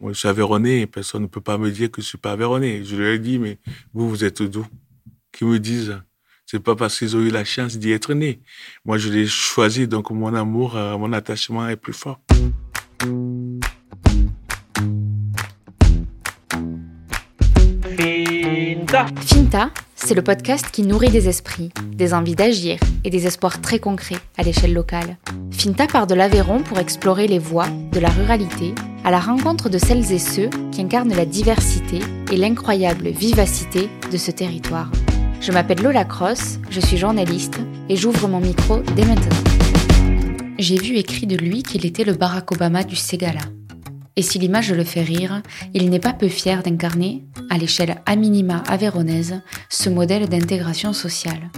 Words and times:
Moi, 0.00 0.12
je 0.12 0.18
suis 0.18 0.28
Aveyronais, 0.28 0.86
personne 0.86 1.22
ne 1.22 1.26
peut 1.26 1.40
pas 1.40 1.58
me 1.58 1.72
dire 1.72 1.90
que 1.90 2.00
je 2.00 2.06
suis 2.06 2.18
pas 2.18 2.30
Aveyronais. 2.30 2.84
Je 2.84 2.94
leur 2.94 3.14
ai 3.14 3.18
dit, 3.18 3.40
mais 3.40 3.58
vous, 3.92 4.08
vous 4.08 4.24
êtes 4.24 4.42
d'où? 4.42 4.64
Qui 5.32 5.44
me 5.44 5.58
disent, 5.58 6.00
c'est 6.46 6.60
pas 6.60 6.76
parce 6.76 6.96
qu'ils 6.96 7.16
ont 7.16 7.20
eu 7.20 7.30
la 7.30 7.44
chance 7.44 7.76
d'y 7.76 7.90
être 7.90 8.14
nés. 8.14 8.40
Moi, 8.84 8.96
je 8.98 9.08
l'ai 9.08 9.26
choisi, 9.26 9.88
donc 9.88 10.10
mon 10.10 10.32
amour, 10.34 10.76
euh, 10.76 10.96
mon 10.96 11.12
attachement 11.12 11.68
est 11.68 11.76
plus 11.76 11.92
fort. 11.92 12.20
Finta, 19.26 19.70
c'est 20.04 20.14
le 20.14 20.22
podcast 20.22 20.66
qui 20.70 20.82
nourrit 20.82 21.10
des 21.10 21.28
esprits, 21.28 21.70
des 21.92 22.14
envies 22.14 22.36
d'agir 22.36 22.78
et 23.04 23.10
des 23.10 23.26
espoirs 23.26 23.60
très 23.60 23.78
concrets 23.78 24.18
à 24.36 24.42
l'échelle 24.42 24.72
locale. 24.72 25.16
Finta 25.50 25.86
part 25.86 26.06
de 26.06 26.14
l'Aveyron 26.14 26.62
pour 26.62 26.78
explorer 26.78 27.26
les 27.26 27.38
voies 27.38 27.68
de 27.92 27.98
la 27.98 28.08
ruralité 28.08 28.74
à 29.04 29.10
la 29.10 29.18
rencontre 29.18 29.68
de 29.68 29.76
celles 29.76 30.12
et 30.12 30.18
ceux 30.18 30.50
qui 30.72 30.80
incarnent 30.80 31.14
la 31.14 31.26
diversité 31.26 31.98
et 32.30 32.36
l'incroyable 32.36 33.08
vivacité 33.08 33.88
de 34.10 34.16
ce 34.16 34.30
territoire. 34.30 34.90
Je 35.40 35.52
m'appelle 35.52 35.82
Lola 35.82 36.04
Cross, 36.04 36.58
je 36.70 36.80
suis 36.80 36.96
journaliste 36.96 37.58
et 37.88 37.96
j'ouvre 37.96 38.28
mon 38.28 38.40
micro 38.40 38.78
dès 38.96 39.04
maintenant. 39.04 39.36
J'ai 40.58 40.76
vu 40.76 40.96
écrit 40.96 41.26
de 41.26 41.36
lui 41.36 41.62
qu'il 41.62 41.84
était 41.84 42.04
le 42.04 42.14
Barack 42.14 42.50
Obama 42.52 42.82
du 42.82 42.96
Ségala. 42.96 43.40
Et 44.18 44.22
si 44.22 44.40
l'image 44.40 44.72
le 44.72 44.82
fait 44.82 45.04
rire, 45.04 45.42
il 45.74 45.90
n'est 45.90 46.00
pas 46.00 46.12
peu 46.12 46.26
fier 46.26 46.64
d'incarner, 46.64 47.22
à 47.50 47.56
l'échelle 47.56 47.98
a 48.04 48.16
minima 48.16 48.64
avéronaise, 48.66 49.42
ce 49.68 49.90
modèle 49.90 50.28
d'intégration 50.28 50.92
sociale. 50.92 51.52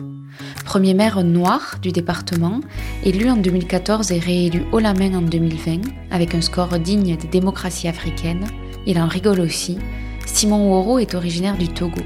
Premier 0.67 0.93
maire 0.93 1.25
noir 1.25 1.77
du 1.81 1.91
département, 1.91 2.61
élu 3.03 3.31
en 3.31 3.39
2014 3.39 4.13
et 4.13 4.19
réélu 4.19 4.65
haut 4.73 4.79
la 4.79 4.93
main 4.93 5.15
en 5.15 5.23
2020, 5.23 5.81
avec 6.11 6.35
un 6.35 6.43
score 6.43 6.79
digne 6.79 7.17
des 7.17 7.29
démocraties 7.29 7.89
africaines, 7.89 8.45
il 8.87 8.99
en 8.99 9.09
rigole 9.09 9.41
aussi, 9.41 9.79
Simon 10.27 10.69
Woro 10.69 10.99
est 10.99 11.15
originaire 11.15 11.57
du 11.57 11.69
Togo. 11.69 12.03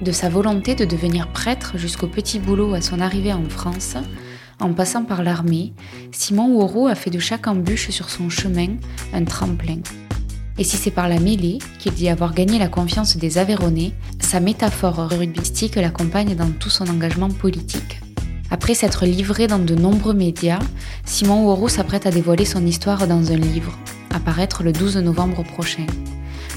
De 0.00 0.12
sa 0.12 0.28
volonté 0.28 0.76
de 0.76 0.84
devenir 0.84 1.32
prêtre 1.32 1.72
jusqu'au 1.76 2.06
petit 2.06 2.38
boulot 2.38 2.72
à 2.74 2.82
son 2.82 3.00
arrivée 3.00 3.32
en 3.32 3.48
France, 3.48 3.96
en 4.60 4.72
passant 4.72 5.04
par 5.04 5.22
l'armée, 5.22 5.72
Simon 6.10 6.48
Woro 6.48 6.88
a 6.88 6.94
fait 6.94 7.10
de 7.10 7.18
chaque 7.18 7.46
embûche 7.46 7.90
sur 7.90 8.10
son 8.10 8.28
chemin 8.28 8.76
un 9.12 9.24
tremplin. 9.24 9.78
Et 10.58 10.64
si 10.64 10.76
c'est 10.76 10.90
par 10.90 11.08
la 11.08 11.20
mêlée 11.20 11.58
qu'il 11.78 11.92
dit 11.92 12.08
avoir 12.08 12.34
gagné 12.34 12.58
la 12.58 12.68
confiance 12.68 13.16
des 13.16 13.38
Aveyronais, 13.38 13.92
sa 14.18 14.40
métaphore 14.40 15.08
rugbyistique 15.10 15.76
l'accompagne 15.76 16.34
dans 16.34 16.50
tout 16.50 16.70
son 16.70 16.88
engagement 16.88 17.28
politique. 17.28 18.00
Après 18.50 18.74
s'être 18.74 19.06
livré 19.06 19.46
dans 19.46 19.58
de 19.58 19.74
nombreux 19.74 20.14
médias, 20.14 20.58
Simon 21.04 21.44
Woro 21.44 21.68
s'apprête 21.68 22.06
à 22.06 22.10
dévoiler 22.10 22.44
son 22.44 22.66
histoire 22.66 23.06
dans 23.06 23.30
un 23.30 23.36
livre, 23.36 23.78
à 24.10 24.18
paraître 24.18 24.64
le 24.64 24.72
12 24.72 24.96
novembre 24.96 25.44
prochain. 25.44 25.86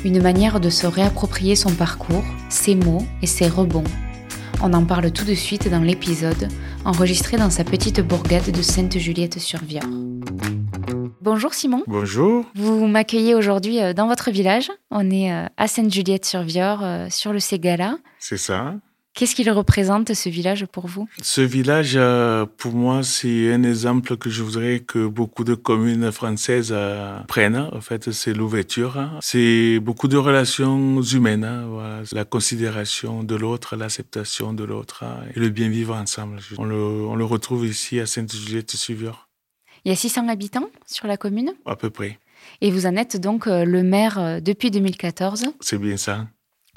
Une 0.03 0.21
manière 0.21 0.59
de 0.59 0.71
se 0.71 0.87
réapproprier 0.87 1.55
son 1.55 1.71
parcours, 1.71 2.23
ses 2.49 2.73
mots 2.73 3.05
et 3.21 3.27
ses 3.27 3.47
rebonds. 3.47 3.83
On 4.63 4.73
en 4.73 4.85
parle 4.85 5.11
tout 5.11 5.25
de 5.25 5.33
suite 5.33 5.69
dans 5.69 5.79
l'épisode, 5.79 6.47
enregistré 6.85 7.35
dans 7.35 7.49
sa 7.49 7.63
petite 7.63 7.99
bourgade 7.99 8.51
de 8.51 8.61
Sainte-Juliette-sur-Vior. 8.61 9.83
Bonjour 11.19 11.55
Simon. 11.55 11.83
Bonjour. 11.87 12.45
Vous 12.53 12.85
m'accueillez 12.85 13.33
aujourd'hui 13.33 13.81
euh, 13.81 13.93
dans 13.93 14.07
votre 14.07 14.29
village. 14.29 14.69
On 14.91 15.09
est 15.09 15.33
euh, 15.33 15.47
à 15.57 15.67
Sainte-Juliette-sur-Vior, 15.67 16.79
euh, 16.83 17.07
sur 17.09 17.33
le 17.33 17.39
Ségala. 17.39 17.97
C'est 18.19 18.37
ça. 18.37 18.75
Qu'est-ce 19.13 19.35
qu'il 19.35 19.49
représente 19.51 20.13
ce 20.13 20.29
village 20.29 20.65
pour 20.65 20.87
vous? 20.87 21.07
Ce 21.21 21.41
village, 21.41 21.99
pour 22.57 22.71
moi, 22.73 23.03
c'est 23.03 23.53
un 23.53 23.63
exemple 23.63 24.15
que 24.15 24.29
je 24.29 24.41
voudrais 24.41 24.79
que 24.79 25.05
beaucoup 25.05 25.43
de 25.43 25.53
communes 25.53 26.11
françaises 26.13 26.73
prennent. 27.27 27.57
En 27.73 27.81
fait, 27.81 28.11
c'est 28.11 28.33
l'ouverture. 28.33 28.97
C'est 29.21 29.79
beaucoup 29.81 30.07
de 30.07 30.15
relations 30.17 31.01
humaines. 31.01 31.43
hein, 31.43 31.65
voilà. 31.67 32.01
La 32.13 32.23
considération 32.23 33.23
de 33.23 33.35
l'autre, 33.35 33.75
l'acceptation 33.75 34.53
de 34.53 34.63
l'autre 34.63 35.03
hein, 35.03 35.17
et 35.35 35.39
le 35.39 35.49
bien 35.49 35.67
vivre 35.69 35.93
ensemble. 35.95 36.37
On 36.57 36.63
le, 36.63 36.75
on 36.81 37.15
le 37.15 37.25
retrouve 37.25 37.65
ici 37.67 37.99
à 37.99 38.05
Sainte-Juliette-sur-Vior, 38.05 39.27
Il 39.83 39.89
y 39.89 39.91
a 39.91 39.95
600 39.97 40.29
habitants 40.29 40.69
sur 40.87 41.07
la 41.07 41.17
commune? 41.17 41.51
À 41.65 41.75
peu 41.75 41.89
près. 41.89 42.17
et 42.61 42.71
vous 42.71 42.85
en 42.85 42.95
êtes 42.95 43.17
donc 43.19 43.47
euh, 43.47 43.65
le 43.65 43.83
maire 43.83 44.17
euh, 44.19 44.39
depuis 44.39 44.71
2014. 44.71 45.47
C'est 45.59 45.77
bien 45.77 45.97
ça. 45.97 46.27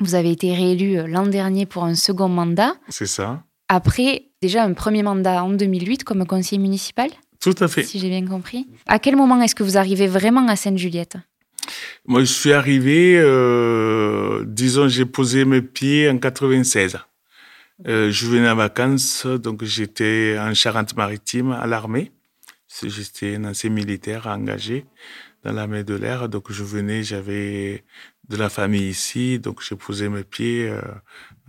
Vous 0.01 0.15
avez 0.15 0.31
été 0.33 0.53
réélu 0.53 0.99
euh, 0.99 1.07
l'an 1.07 1.27
dernier 1.27 1.67
pour 1.67 1.85
un 1.85 1.95
second 1.95 2.29
mandat, 2.29 2.75
C'est 2.89 3.07
ça. 3.07 3.43
après 3.69 4.29
déjà 4.43 4.65
un 4.65 4.73
premier 4.75 5.03
mandat 5.03 5.43
en 5.45 5.51
2008 5.51 6.05
comme 6.05 6.27
conseiller 6.27 6.61
municipal, 6.61 7.09
Tout 7.41 7.55
à 7.61 7.69
fait. 7.69 7.85
si 7.85 7.99
j'ai 7.99 8.09
bien 8.09 8.27
compris. 8.27 8.67
À 8.87 8.99
quel 8.99 9.17
moment 9.17 9.41
est-ce 9.41 9.55
que 9.55 9.63
vous 9.63 9.77
arrivez 9.79 10.07
vraiment 10.09 10.47
à 10.49 10.57
Sainte-Juliette? 10.57 11.17
Moi, 12.07 12.21
je 12.21 12.27
suis 12.33 12.53
arrivé, 12.53 13.17
euh, 13.19 14.45
disons, 14.47 14.89
j'ai 14.89 15.07
posé 15.07 15.45
mes 15.47 15.63
pieds 15.63 16.11
en 16.11 16.19
96. 16.19 16.99
Euh, 17.87 18.11
je 18.11 18.27
venais 18.27 18.49
en 18.51 18.55
vacances, 18.57 19.25
donc 19.27 19.65
j'étais 19.65 20.37
en 20.39 20.53
Charente-Maritime 20.55 21.53
à 21.53 21.67
l'armée. 21.67 22.13
J'étais 22.83 23.37
un 23.37 23.45
ancien 23.45 23.71
militaire 23.71 24.27
engagé 24.27 24.85
dans 25.45 25.53
l'armée 25.53 25.85
de 25.85 25.95
l'air, 25.95 26.29
donc 26.29 26.51
je 26.53 26.63
venais, 26.65 27.03
j'avais 27.03 27.85
de 28.29 28.37
la 28.37 28.49
famille 28.49 28.89
ici, 28.89 29.39
donc 29.39 29.61
j'ai 29.67 29.77
posé 29.77 30.09
mes 30.09 30.25
pieds 30.25 30.69
euh, 30.69 30.81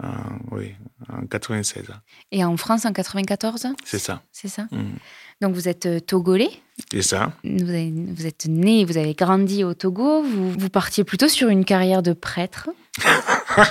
en, 0.04 0.56
oui, 0.56 0.74
en 1.10 1.26
96. 1.26 1.86
Et 2.32 2.44
en 2.44 2.58
France 2.58 2.86
en 2.86 2.92
94, 2.94 3.68
C'est 3.86 4.00
ça. 4.00 4.22
c'est 4.32 4.48
ça 4.50 4.68
Mm. 4.72 4.96
Donc 5.42 5.54
vous 5.54 5.68
êtes 5.68 5.86
euh, 5.86 6.00
togolais, 6.00 6.50
C'est 6.92 7.02
ça. 7.02 7.34
vous, 7.44 7.70
avez- 7.70 7.92
vous 7.94 8.26
êtes 8.26 8.46
né, 8.48 8.86
vous 8.86 8.98
avez 8.98 9.14
grandi 9.14 9.64
au 9.66 9.74
Togo, 9.74 10.24
vous, 10.24 10.52
vous 10.52 10.70
partiez 10.70 11.04
plutôt 11.04 11.28
sur 11.28 11.50
une 11.50 11.66
carrière 11.66 12.02
de 12.02 12.14
prêtre? 12.14 12.70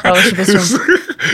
Alors, 0.04 0.16
je 0.16 0.28
sais 0.30 0.34
pas 0.36 0.44
si 0.44 0.56
on- 0.56 0.80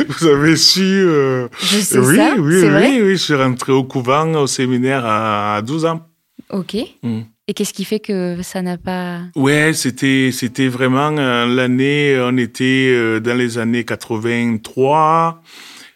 Vous 0.09 0.27
avez 0.27 0.57
su. 0.57 0.83
euh, 0.83 1.49
Je 1.61 1.79
sais 1.81 1.99
oui, 1.99 2.17
ça, 2.17 2.35
oui, 2.39 2.43
oui, 2.63 2.69
vrai 2.69 3.03
oui. 3.03 3.11
Je 3.13 3.23
suis 3.23 3.35
rentré 3.35 3.73
au 3.73 3.83
couvent, 3.85 4.33
au 4.35 4.47
séminaire 4.47 5.05
à 5.05 5.57
à 5.57 5.63
12 5.63 5.85
ans. 5.85 6.07
Ok. 6.51 6.77
Mm. 7.03 7.21
Et 7.51 7.53
qu'est-ce 7.53 7.75
qui 7.75 7.85
fait 7.85 7.99
que 7.99 8.37
ça 8.43 8.63
n'a 8.63 8.79
pas... 8.79 9.23
Ouais, 9.35 9.73
c'était 9.73 10.31
c'était 10.33 10.69
vraiment 10.69 11.19
euh, 11.19 11.47
l'année. 11.47 12.17
On 12.23 12.37
était 12.37 12.93
euh, 12.95 13.19
dans 13.19 13.37
les 13.37 13.59
années 13.59 13.83
83. 13.83 15.43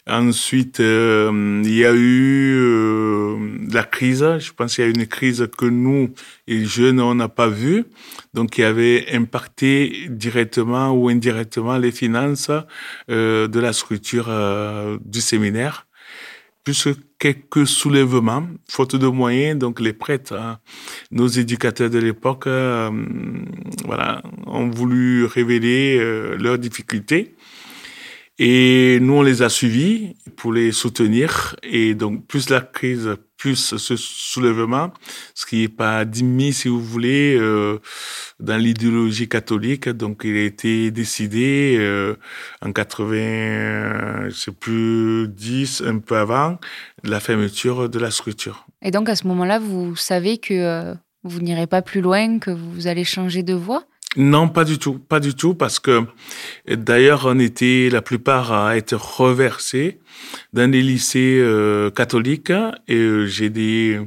Ensuite, 0.09 0.81
euh, 0.81 1.62
il 1.64 1.72
y 1.72 1.84
a 1.84 1.93
eu 1.94 2.56
euh, 2.59 3.38
la 3.72 3.84
crise. 3.84 4.26
Je 4.41 4.53
pense 4.53 4.75
qu'il 4.75 4.84
y 4.84 4.87
a 4.88 4.91
eu 4.91 4.94
une 4.94 5.06
crise 5.06 5.47
que 5.56 5.66
nous, 5.66 6.10
les 6.48 6.64
jeunes, 6.64 7.00
on 7.00 7.14
n'a 7.14 7.28
pas 7.28 7.47
vue. 7.47 7.84
Donc, 8.34 8.50
qui 8.50 8.64
avait 8.64 9.06
impacté 9.12 10.09
directement 10.10 10.91
ou 10.91 11.09
indirectement 11.09 11.78
les 11.78 11.93
finances 11.93 12.50
euh, 13.12 13.47
de 13.47 13.60
la 13.60 13.72
structure 13.72 14.26
euh, 14.28 14.98
du 15.04 15.20
séminaire. 15.20 15.87
Plus 16.64 16.88
quelques 17.19 17.66
soulèvements, 17.66 18.48
faute 18.70 18.97
de 18.97 19.06
moyens, 19.06 19.58
donc 19.58 19.80
les 19.80 19.92
prêtres, 19.92 20.34
hein, 20.34 20.58
nos 21.10 21.26
éducateurs 21.26 21.91
de 21.91 21.98
l'époque, 21.98 22.47
euh, 22.47 22.91
voilà, 23.84 24.22
ont 24.47 24.70
voulu 24.70 25.26
révéler 25.26 25.98
euh, 25.98 26.36
leurs 26.38 26.58
difficultés. 26.58 27.34
Et 28.39 28.99
nous, 29.00 29.15
on 29.15 29.22
les 29.22 29.43
a 29.43 29.49
suivis 29.49 30.17
pour 30.37 30.53
les 30.53 30.72
soutenir. 30.72 31.55
Et 31.62 31.95
donc, 31.95 32.27
plus 32.27 32.50
la 32.50 32.61
crise, 32.61 33.17
plus 33.37 33.77
ce 33.77 33.97
soulèvement, 33.97 34.93
ce 35.34 35.47
qui 35.47 35.61
n'est 35.61 35.69
pas 35.69 35.99
admis, 35.99 36.53
si 36.53 36.69
vous 36.69 36.83
voulez, 36.83 37.37
euh, 37.39 37.78
dans 38.41 38.56
l'idéologie 38.56 39.28
catholique. 39.28 39.89
Donc, 39.89 40.23
il 40.25 40.37
a 40.37 40.43
été 40.43 40.91
décidé 40.91 41.77
euh, 41.78 42.17
en 42.61 42.73
80, 42.73 43.15
euh, 43.17 44.31
je 44.31 44.34
sais 44.34 44.53
plus, 44.53 45.28
10, 45.28 45.83
un 45.87 45.99
peu 45.99 46.17
avant, 46.17 46.59
la 47.05 47.21
fermeture 47.21 47.89
de 47.89 47.99
la 47.99 48.11
structure. 48.11 48.67
Et 48.84 48.91
donc 48.91 49.09
à 49.09 49.17
ce 49.17 49.27
moment-là, 49.27 49.59
vous 49.59 49.97
savez 49.97 50.39
que 50.39 50.55
euh, 50.55 50.94
vous 51.25 51.41
n'irez 51.41 51.67
pas 51.67 51.83
plus 51.83 52.03
loin, 52.03 52.39
que 52.39 52.50
vous 52.50 52.87
allez 52.87 53.05
changer 53.05 53.43
de 53.43 53.55
voie? 53.55 53.84
Non, 54.16 54.48
pas 54.48 54.64
du 54.64 54.78
tout, 54.78 54.98
pas 54.98 55.19
du 55.19 55.34
tout, 55.34 55.54
parce 55.54 55.80
que 55.80 56.05
d'ailleurs, 56.69 57.26
on 57.26 57.38
était 57.40 57.88
la 57.90 58.00
plupart 58.00 58.52
à 58.52 58.76
être 58.76 58.94
reversés 58.94 59.99
dans 60.52 60.70
des 60.70 60.82
lycées 60.82 61.38
euh, 61.40 61.90
catholiques 61.90 62.52
et 62.87 62.94
euh, 62.96 63.26
j'ai 63.26 63.50
des 63.50 64.00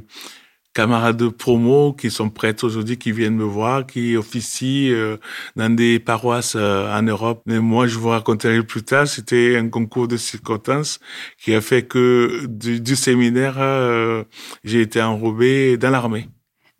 camarades 0.78 1.16
de 1.16 1.28
promo 1.28 1.92
qui 1.92 2.08
sont 2.08 2.30
prêtres 2.30 2.64
aujourd'hui, 2.64 2.96
qui 2.98 3.10
viennent 3.12 3.34
me 3.34 3.44
voir, 3.44 3.84
qui 3.84 4.16
officient 4.16 4.92
euh, 4.92 5.16
dans 5.56 5.74
des 5.74 5.98
paroisses 5.98 6.54
euh, 6.56 6.96
en 6.96 7.02
Europe. 7.02 7.42
Mais 7.46 7.58
moi, 7.58 7.88
je 7.88 7.98
vous 7.98 8.10
raconterai 8.10 8.62
plus 8.62 8.84
tard, 8.84 9.08
c'était 9.08 9.56
un 9.56 9.68
concours 9.68 10.06
de 10.06 10.16
circonstances 10.16 11.00
qui 11.42 11.52
a 11.52 11.60
fait 11.60 11.82
que 11.82 12.46
du, 12.46 12.80
du 12.80 12.96
séminaire, 12.96 13.56
euh, 13.58 14.22
j'ai 14.62 14.80
été 14.82 15.02
enrobé 15.02 15.76
dans 15.78 15.90
l'armée. 15.90 16.28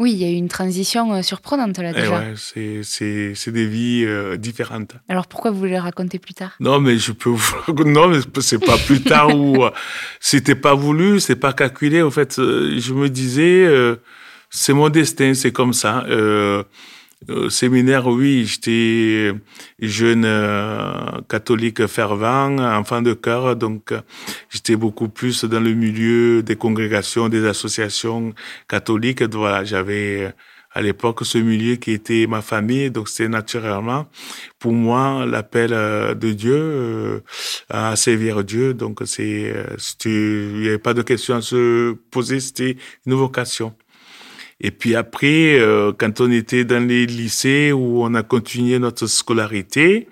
Oui, 0.01 0.13
il 0.13 0.19
y 0.19 0.25
a 0.25 0.29
eu 0.31 0.35
une 0.35 0.49
transition 0.49 1.13
euh, 1.13 1.23
surprenante 1.23 1.77
là 1.79 1.91
Et 1.91 1.95
déjà. 1.95 2.19
ouais, 2.19 2.35
c'est, 2.37 2.81
c'est, 2.85 3.33
c'est 3.35 3.51
des 3.51 3.67
vies 3.67 4.05
euh, 4.07 4.37
différentes. 4.37 4.93
Alors 5.09 5.27
pourquoi 5.27 5.51
vous 5.51 5.59
voulez 5.59 5.73
le 5.73 5.81
raconter 5.81 6.19
plus 6.21 6.35
tard? 6.35 6.53
Non, 6.61 6.79
mais 6.81 6.99
je 6.99 7.11
peux 7.13 7.31
vous... 7.31 7.55
Non, 7.85 8.07
mais 8.09 8.19
c'est 8.41 8.65
pas 8.65 8.79
plus 8.79 9.03
tard 9.03 9.37
où 9.37 9.65
euh, 9.65 9.71
c'était 10.21 10.55
pas 10.55 10.75
voulu, 10.75 11.19
c'est 11.19 11.37
pas 11.37 11.53
calculé. 11.53 12.01
En 12.03 12.11
fait, 12.13 12.35
je 12.37 12.95
me 12.95 13.09
disais, 13.09 13.65
euh, 13.67 13.97
c'est 14.51 14.73
mon 14.73 14.89
destin, 14.89 15.35
c'est 15.35 15.53
comme 15.53 15.73
ça. 15.73 16.05
Euh, 16.09 16.63
Au 17.27 17.51
séminaire, 17.51 18.07
oui, 18.07 18.47
j'étais 18.47 19.33
jeune 19.81 20.25
euh, 20.25 21.21
catholique 21.29 21.85
fervent, 21.89 22.59
enfant 22.59 23.03
de 23.03 23.13
cœur, 23.13 23.57
donc 23.57 23.91
euh, 23.91 24.01
j'étais 24.51 24.77
beaucoup 24.77 25.09
plus 25.09 25.45
dans 25.45 25.59
le 25.59 25.75
milieu 25.75 26.45
des 26.45 26.55
congrégations, 26.55 27.29
des 27.29 27.45
associations 27.45 28.33
catholiques. 28.69 29.23
Voilà, 29.35 29.65
j'avais 29.65 30.33
à 30.73 30.81
l'époque 30.81 31.27
ce 31.27 31.39
milieu 31.39 31.75
qui 31.75 31.91
était 31.91 32.27
ma 32.29 32.41
famille, 32.41 32.91
donc 32.93 33.09
c'est 33.09 33.29
naturellement 33.29 34.07
pour 34.61 34.73
moi 34.73 35.27
l'appel 35.27 35.73
euh, 35.73 36.15
de 36.15 36.33
Dieu 36.33 37.25
à 37.69 37.97
servir 37.97 38.45
Dieu. 38.45 38.75
Donc 38.75 39.01
c'est, 39.07 39.53
il 40.05 40.61
n'y 40.61 40.69
avait 40.69 40.79
pas 40.79 40.95
de 40.95 41.03
question 41.03 41.35
à 41.35 41.43
se 41.43 41.95
poser, 42.13 42.39
c'était 42.39 42.77
une 43.07 43.15
vocation. 43.15 43.75
Et 44.61 44.73
puis 44.73 44.97
après, 44.97 45.59
euh, 45.59 45.93
quand 45.97 46.21
on 46.21 46.31
était 46.33 46.65
dans 46.65 46.85
les 46.85 47.07
lycées 47.07 47.71
où 47.73 48.03
on 48.03 48.15
a 48.15 48.25
continué 48.25 48.79
notre 48.81 49.07
scolarité, 49.07 50.09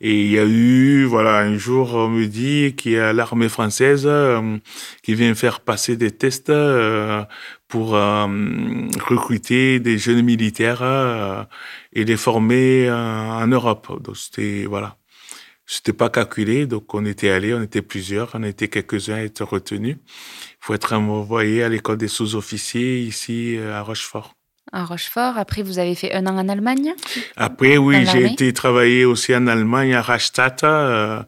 et 0.00 0.24
il 0.24 0.30
y 0.30 0.38
a 0.38 0.44
eu, 0.44 1.04
voilà, 1.04 1.38
un 1.38 1.56
jour, 1.56 1.94
on 1.94 2.08
me 2.08 2.26
dit 2.26 2.74
qu'il 2.76 2.92
y 2.92 2.98
a 2.98 3.12
l'armée 3.12 3.48
française 3.48 4.02
euh, 4.06 4.58
qui 5.02 5.14
vient 5.14 5.34
faire 5.34 5.60
passer 5.60 5.96
des 5.96 6.10
tests 6.10 6.50
euh, 6.50 7.22
pour 7.68 7.90
recruter 7.90 9.80
des 9.80 9.98
jeunes 9.98 10.22
militaires 10.22 11.46
et 11.92 12.04
les 12.04 12.16
former 12.16 12.88
en 12.90 13.46
Europe. 13.48 14.00
Donc 14.02 14.16
c'était, 14.16 14.66
voilà. 14.68 14.96
C'était 15.66 15.92
pas 15.92 16.10
calculé, 16.10 16.66
donc 16.66 16.94
on 16.94 17.04
était 17.04 17.30
allés, 17.30 17.52
on 17.52 17.62
était 17.62 17.82
plusieurs, 17.82 18.30
on 18.34 18.42
était 18.44 18.68
quelques-uns 18.68 19.16
à 19.16 19.22
être 19.22 19.44
retenus 19.44 19.96
faut 20.66 20.74
être 20.74 20.94
envoyé 20.94 21.62
à 21.62 21.68
l'école 21.68 21.96
des 21.96 22.08
sous-officiers 22.08 22.98
ici 22.98 23.56
euh, 23.56 23.72
à 23.72 23.82
Rochefort. 23.82 24.34
À 24.72 24.84
Rochefort. 24.84 25.38
Après, 25.38 25.62
vous 25.62 25.78
avez 25.78 25.94
fait 25.94 26.12
un 26.12 26.26
an 26.26 26.36
en 26.36 26.48
Allemagne? 26.48 26.92
Après, 27.36 27.76
oui, 27.76 28.04
j'ai 28.04 28.26
été 28.26 28.52
travailler 28.52 29.04
aussi 29.04 29.32
en 29.36 29.46
Allemagne, 29.46 29.94
à 29.94 30.02
Rastatt, 30.02 30.64
euh, 30.64 31.22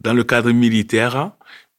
dans 0.00 0.12
le 0.12 0.24
cadre 0.24 0.50
militaire. 0.50 1.30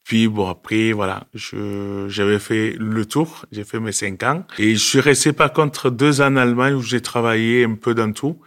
Puis 0.04 0.28
bon, 0.28 0.50
après, 0.50 0.92
voilà, 0.94 1.28
j'avais 1.34 2.40
fait 2.40 2.76
le 2.78 3.06
tour, 3.06 3.46
j'ai 3.52 3.64
fait 3.64 3.80
mes 3.80 3.92
cinq 3.92 4.24
ans. 4.24 4.44
Et 4.58 4.76
je 4.76 4.84
suis 4.84 5.00
resté 5.00 5.32
par 5.32 5.54
contre 5.54 5.90
deux 5.90 6.22
ans 6.22 6.34
en 6.34 6.36
Allemagne 6.38 6.74
où 6.74 6.82
j'ai 6.82 7.02
travaillé 7.02 7.64
un 7.66 7.76
peu 7.76 7.94
dans 7.94 8.12
tout. 8.12 8.40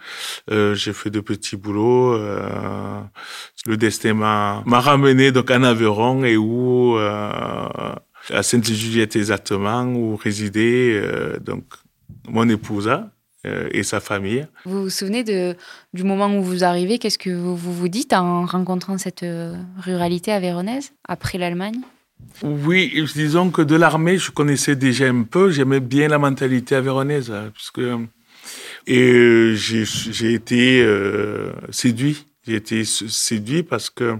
Euh, 0.51 0.75
j'ai 0.75 0.93
fait 0.93 1.09
de 1.09 1.21
petits 1.21 1.55
boulots. 1.55 2.13
Euh, 2.13 2.99
le 3.65 3.77
destin 3.77 4.13
m'a 4.13 4.61
ramené 4.65 5.31
donc 5.31 5.49
en 5.49 5.63
Aveyron 5.63 6.23
et 6.23 6.37
où 6.37 6.97
euh, 6.97 7.31
à 8.29 8.43
Sainte-Juliette 8.43 9.15
exactement, 9.15 9.83
où 9.85 10.15
résidait 10.15 10.93
euh, 10.93 11.39
donc 11.39 11.63
mon 12.27 12.47
épouse 12.49 12.91
et 13.71 13.83
sa 13.83 13.99
famille. 13.99 14.45
Vous 14.65 14.83
vous 14.83 14.89
souvenez 14.89 15.23
de, 15.23 15.55
du 15.93 16.03
moment 16.03 16.35
où 16.35 16.41
vous 16.41 16.63
arrivez 16.63 16.97
Qu'est-ce 16.97 17.17
que 17.17 17.29
vous, 17.29 17.55
vous, 17.55 17.87
dites 17.87 18.13
en 18.13 18.45
rencontrant 18.45 18.97
cette 18.97 19.23
euh, 19.23 19.55
ruralité 19.79 20.31
avéronaise 20.31 20.93
après 21.07 21.37
l'Allemagne? 21.37 21.79
Oui, 22.43 23.05
disons 23.13 23.51
que 23.51 23.61
de 23.61 23.75
l'armée, 23.75 24.17
je 24.17 24.31
connaissais 24.31 24.75
déjà 24.75 25.05
un 25.05 25.23
peu. 25.23 25.51
J'aimais 25.51 25.79
bien 25.79 26.07
la 26.07 26.17
mentalité 26.17 26.75
avéronaise, 26.75 27.29
hein, 27.31 27.51
puisque 27.53 27.81
et 28.87 29.53
j'ai 29.55 30.33
été 30.33 30.87
séduit. 31.71 32.25
J'ai 32.47 32.55
été 32.55 32.83
séduit 32.85 33.63
parce 33.63 33.89
que 33.89 34.17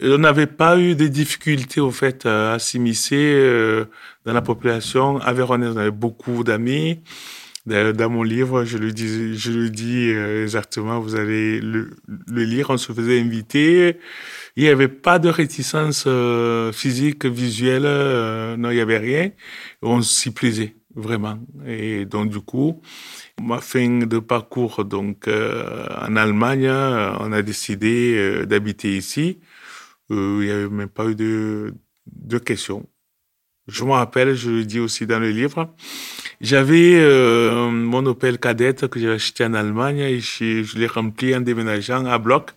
on 0.00 0.18
n'avait 0.18 0.46
pas 0.46 0.78
eu 0.78 0.94
de 0.94 1.08
difficultés 1.08 1.80
au 1.80 1.90
fait 1.90 2.24
à 2.24 2.58
s'immiscer 2.58 3.16
euh, 3.16 3.86
dans 4.24 4.32
la 4.32 4.42
population 4.42 5.18
avéronaise. 5.18 5.72
On 5.74 5.78
avait 5.78 5.90
beaucoup 5.90 6.44
d'amis. 6.44 7.00
Dans 7.68 8.10
mon 8.10 8.22
livre, 8.22 8.64
je 8.64 8.78
le 8.78 8.92
dis, 8.92 9.36
je 9.36 9.52
le 9.52 9.70
dis 9.70 10.10
euh, 10.10 10.42
exactement. 10.44 11.00
Vous 11.00 11.14
allez 11.14 11.60
le, 11.60 11.90
lire. 12.28 12.70
On 12.70 12.76
se 12.76 12.92
faisait 12.92 13.20
inviter. 13.20 13.98
Il 14.56 14.64
n'y 14.64 14.68
avait 14.68 14.88
pas 14.88 15.18
de 15.18 15.28
réticence 15.28 16.04
euh, 16.06 16.72
physique, 16.72 17.24
visuelle. 17.26 17.82
non, 18.58 18.70
il 18.70 18.74
n'y 18.74 18.80
avait 18.80 18.98
rien. 18.98 19.30
On 19.82 20.02
s'y 20.02 20.30
plaisait 20.32 20.76
vraiment. 20.94 21.38
Et 21.66 22.04
donc 22.04 22.30
du 22.30 22.40
coup, 22.40 22.80
ma 23.40 23.60
fin 23.60 24.00
de 24.00 24.18
parcours 24.18 24.84
donc 24.84 25.28
en 25.28 26.16
Allemagne, 26.16 26.68
on 26.68 27.32
a 27.32 27.42
décidé 27.42 28.44
d'habiter 28.46 28.96
ici. 28.96 29.38
Euh, 30.10 30.38
il 30.40 30.46
n'y 30.46 30.50
avait 30.50 30.68
même 30.68 30.88
pas 30.88 31.06
eu 31.06 31.14
de, 31.14 31.74
de 32.06 32.38
questions. 32.38 32.88
Je 33.66 33.84
me 33.84 33.92
rappelle, 33.92 34.34
je 34.34 34.50
le 34.50 34.64
dis 34.64 34.80
aussi 34.80 35.06
dans 35.06 35.18
le 35.18 35.30
livre, 35.30 35.74
j'avais 36.40 36.94
euh, 36.94 37.68
mon 37.68 38.06
Opel 38.06 38.38
cadette 38.38 38.86
que 38.86 39.00
j'ai 39.00 39.10
acheté 39.10 39.44
en 39.44 39.54
Allemagne 39.54 39.98
et 39.98 40.20
je, 40.20 40.62
je 40.62 40.78
l'ai 40.78 40.86
rempli 40.86 41.34
en 41.34 41.40
déménageant 41.40 42.06
à 42.06 42.18
bloc. 42.18 42.50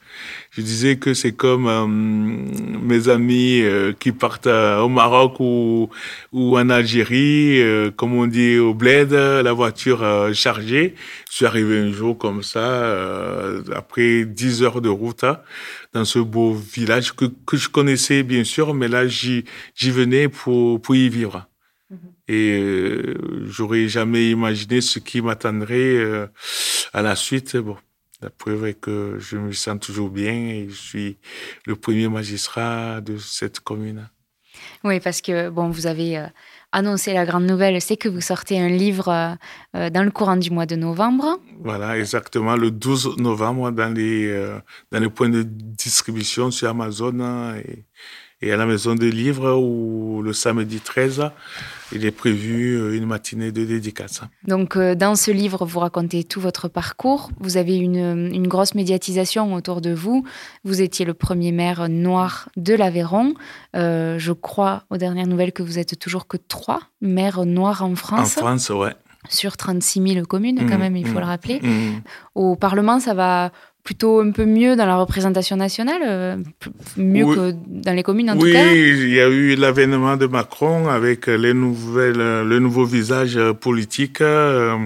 Je 0.51 0.61
disais 0.61 0.97
que 0.97 1.15
c'est 1.15 1.31
comme 1.31 1.67
euh, 1.67 1.87
mes 1.87 3.09
amis 3.09 3.61
euh, 3.61 3.91
qui 3.99 4.11
partent 4.11 4.45
au 4.45 4.87
Maroc 4.87 5.39
ou, 5.39 5.89
ou 6.31 6.59
en 6.59 6.69
Algérie, 6.69 7.59
comme 7.95 8.13
on 8.13 8.27
dit 8.27 8.59
au 8.59 8.75
bled, 8.75 9.13
la 9.13 9.53
voiture 9.53 10.29
chargée. 10.33 10.93
Je 11.31 11.37
suis 11.37 11.45
arrivé 11.47 11.79
un 11.79 11.91
jour 11.91 12.17
comme 12.17 12.43
ça, 12.43 12.95
après 13.75 14.25
10 14.25 14.61
heures 14.63 14.81
de 14.81 14.89
route, 14.89 15.23
hein, 15.23 15.39
dans 15.93 16.05
ce 16.05 16.19
beau 16.19 16.53
village 16.53 17.13
que, 17.15 17.25
que 17.47 17.57
je 17.57 17.69
connaissais 17.69 18.21
bien 18.21 18.43
sûr, 18.43 18.75
mais 18.75 18.87
là 18.87 19.07
j'y 19.07 19.43
venais 19.79 20.27
pour, 20.27 20.79
pour 20.81 20.95
y 20.95 21.09
vivre. 21.09 21.47
Et 22.31 22.57
euh, 22.57 23.45
j'aurais 23.45 23.89
jamais 23.89 24.29
imaginé 24.29 24.79
ce 24.79 24.99
qui 24.99 25.21
m'attendrait 25.21 25.97
euh, 25.97 26.27
à 26.93 27.01
la 27.01 27.17
suite. 27.17 27.57
Bon, 27.57 27.75
la 28.21 28.29
preuve 28.29 28.67
est 28.67 28.79
que 28.79 29.17
je 29.19 29.35
me 29.35 29.51
sens 29.51 29.77
toujours 29.81 30.09
bien 30.09 30.31
et 30.31 30.67
je 30.69 30.75
suis 30.75 31.17
le 31.65 31.75
premier 31.75 32.07
magistrat 32.07 33.01
de 33.01 33.17
cette 33.17 33.59
commune. 33.59 34.07
Oui, 34.85 35.01
parce 35.01 35.19
que 35.19 35.49
bon, 35.49 35.67
vous 35.67 35.87
avez 35.87 36.19
euh, 36.19 36.27
annoncé 36.71 37.11
la 37.11 37.25
grande 37.25 37.47
nouvelle, 37.47 37.81
c'est 37.81 37.97
que 37.97 38.07
vous 38.07 38.21
sortez 38.21 38.57
un 38.61 38.69
livre 38.69 39.37
dans 39.73 40.03
le 40.03 40.11
courant 40.11 40.37
du 40.37 40.51
mois 40.51 40.65
de 40.65 40.77
novembre. 40.77 41.37
Voilà, 41.59 41.97
exactement, 41.97 42.55
le 42.55 42.71
12 42.71 43.17
novembre 43.17 43.71
dans 43.71 43.93
les, 43.93 44.33
dans 44.89 44.99
les 44.99 45.09
points 45.09 45.27
de 45.27 45.43
distribution 45.43 46.49
sur 46.49 46.69
Amazon 46.69 47.19
hein, 47.19 47.57
et, 47.57 47.83
et 48.41 48.51
à 48.51 48.57
la 48.57 48.65
maison 48.65 48.95
des 48.95 49.11
livres 49.11 49.55
où 49.55 50.21
le 50.21 50.33
samedi 50.33 50.79
13, 50.79 51.29
il 51.91 52.05
est 52.05 52.11
prévu 52.11 52.75
euh, 52.75 52.95
une 52.95 53.05
matinée 53.05 53.51
de 53.51 53.65
dédicace. 53.65 54.21
Donc 54.47 54.75
euh, 54.75 54.95
dans 54.95 55.15
ce 55.15 55.31
livre, 55.31 55.65
vous 55.65 55.79
racontez 55.79 56.23
tout 56.23 56.41
votre 56.41 56.67
parcours. 56.67 57.29
Vous 57.39 57.57
avez 57.57 57.77
une, 57.77 58.31
une 58.33 58.47
grosse 58.47 58.73
médiatisation 58.73 59.53
autour 59.53 59.81
de 59.81 59.93
vous. 59.93 60.25
Vous 60.63 60.81
étiez 60.81 61.05
le 61.05 61.13
premier 61.13 61.51
maire 61.51 61.89
noir 61.89 62.49
de 62.57 62.73
l'Aveyron. 62.73 63.33
Euh, 63.75 64.17
je 64.17 64.31
crois 64.31 64.83
aux 64.89 64.97
dernières 64.97 65.27
nouvelles 65.27 65.53
que 65.53 65.63
vous 65.63 65.79
êtes 65.79 65.99
toujours 65.99 66.27
que 66.27 66.37
trois 66.37 66.81
maires 67.01 67.45
noirs 67.45 67.83
en 67.83 67.95
France. 67.95 68.37
En 68.37 68.41
France, 68.41 68.69
ouais 68.69 68.95
sur 69.29 69.55
36 69.55 70.13
000 70.13 70.25
communes, 70.25 70.67
quand 70.67 70.77
mmh, 70.77 70.79
même, 70.79 70.95
il 70.95 71.05
faut 71.05 71.17
mmh, 71.17 71.19
le 71.19 71.25
rappeler. 71.25 71.59
Mmh. 71.61 72.01
Au 72.35 72.55
Parlement, 72.55 72.99
ça 72.99 73.13
va 73.13 73.51
plutôt 73.83 74.19
un 74.19 74.31
peu 74.31 74.45
mieux 74.45 74.75
dans 74.75 74.85
la 74.85 74.97
représentation 74.97 75.55
nationale, 75.55 76.01
euh, 76.05 76.37
mieux 76.97 77.25
que 77.25 77.53
dans 77.67 77.93
les 77.93 78.03
communes 78.03 78.29
en 78.29 78.37
tout 78.37 78.51
cas. 78.51 78.65
Oui, 78.71 78.95
il 79.01 79.13
y 79.13 79.19
a 79.19 79.27
eu 79.27 79.55
l'avènement 79.55 80.17
de 80.17 80.27
Macron 80.27 80.87
avec 80.87 81.27
les 81.27 81.53
nouvelles, 81.53 82.17
le 82.17 82.59
nouveau 82.59 82.85
visage 82.85 83.39
politique, 83.59 84.21
euh, 84.21 84.77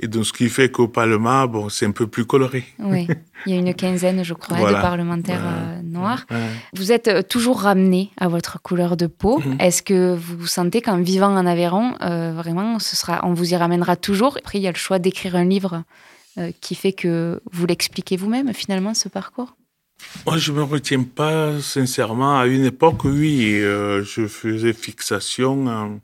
et 0.00 0.08
donc 0.08 0.26
ce 0.26 0.32
qui 0.32 0.48
fait 0.48 0.68
qu'au 0.68 0.88
Parlement, 0.88 1.46
bon, 1.46 1.68
c'est 1.68 1.86
un 1.86 1.92
peu 1.92 2.06
plus 2.06 2.24
coloré. 2.24 2.64
Oui, 2.80 3.06
il 3.46 3.54
y 3.54 3.56
a 3.56 3.58
une 3.58 3.74
quinzaine, 3.74 4.24
je 4.24 4.34
crois, 4.34 4.58
de 4.58 4.74
parlementaires 4.74 5.44
euh, 5.44 5.82
noirs. 5.82 6.26
Vous 6.74 6.90
êtes 6.90 7.28
toujours 7.28 7.60
ramené 7.60 8.10
à 8.18 8.28
votre 8.28 8.60
couleur 8.60 8.96
de 8.96 9.06
peau. 9.06 9.38
Mhm. 9.38 9.56
Est-ce 9.60 9.82
que 9.82 10.14
vous 10.14 10.46
sentez 10.46 10.82
qu'en 10.82 10.98
vivant 10.98 11.34
en 11.36 11.46
Aveyron, 11.46 11.92
vraiment, 12.00 12.78
ce 12.80 12.96
sera, 12.96 13.20
on 13.24 13.32
vous 13.32 13.52
y 13.52 13.56
ramènera 13.56 13.94
toujours? 13.96 14.38
Après, 14.38 14.58
il 14.58 14.62
y 14.62 14.68
a 14.68 14.72
le 14.72 14.76
choix 14.76 14.98
d'écrire 14.98 15.36
un 15.36 15.44
livre 15.44 15.84
euh, 16.38 16.50
qui 16.60 16.74
fait 16.74 16.92
que 16.92 17.40
vous 17.52 17.66
l'expliquez 17.66 18.16
vous-même 18.16 18.52
finalement 18.52 18.94
ce 18.94 19.08
parcours? 19.08 19.56
Moi, 20.26 20.36
je 20.36 20.52
me 20.52 20.62
retiens 20.62 21.02
pas 21.02 21.60
sincèrement. 21.60 22.38
À 22.38 22.46
une 22.46 22.64
époque, 22.64 23.04
oui, 23.04 23.60
euh, 23.60 24.02
je 24.02 24.26
faisais 24.26 24.72
fixation 24.72 26.00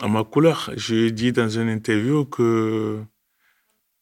à, 0.00 0.08
ma 0.08 0.24
couleur. 0.24 0.70
J'ai 0.76 1.10
dit 1.10 1.32
dans 1.32 1.48
une 1.48 1.68
interview 1.68 2.24
que 2.24 3.00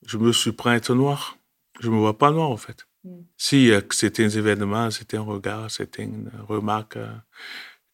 je 0.07 0.19
me 0.19 0.33
suis 0.33 0.53
pris 0.53 0.71
à 0.71 0.77
être 0.77 0.95
noir. 0.95 1.37
Je 1.81 1.91
me 1.91 1.97
vois 1.97 2.17
pas 2.17 2.31
noir 2.31 2.51
en 2.51 2.57
fait. 2.57 2.87
Mm. 3.05 3.21
Si 3.37 3.71
c'était 3.91 4.25
un 4.25 4.31
événement, 4.31 4.91
c'était 4.91 5.17
un 5.17 5.23
regard, 5.23 5.71
c'était 5.71 6.05
une 6.05 6.31
remarque. 6.49 6.97
Euh, 6.97 7.09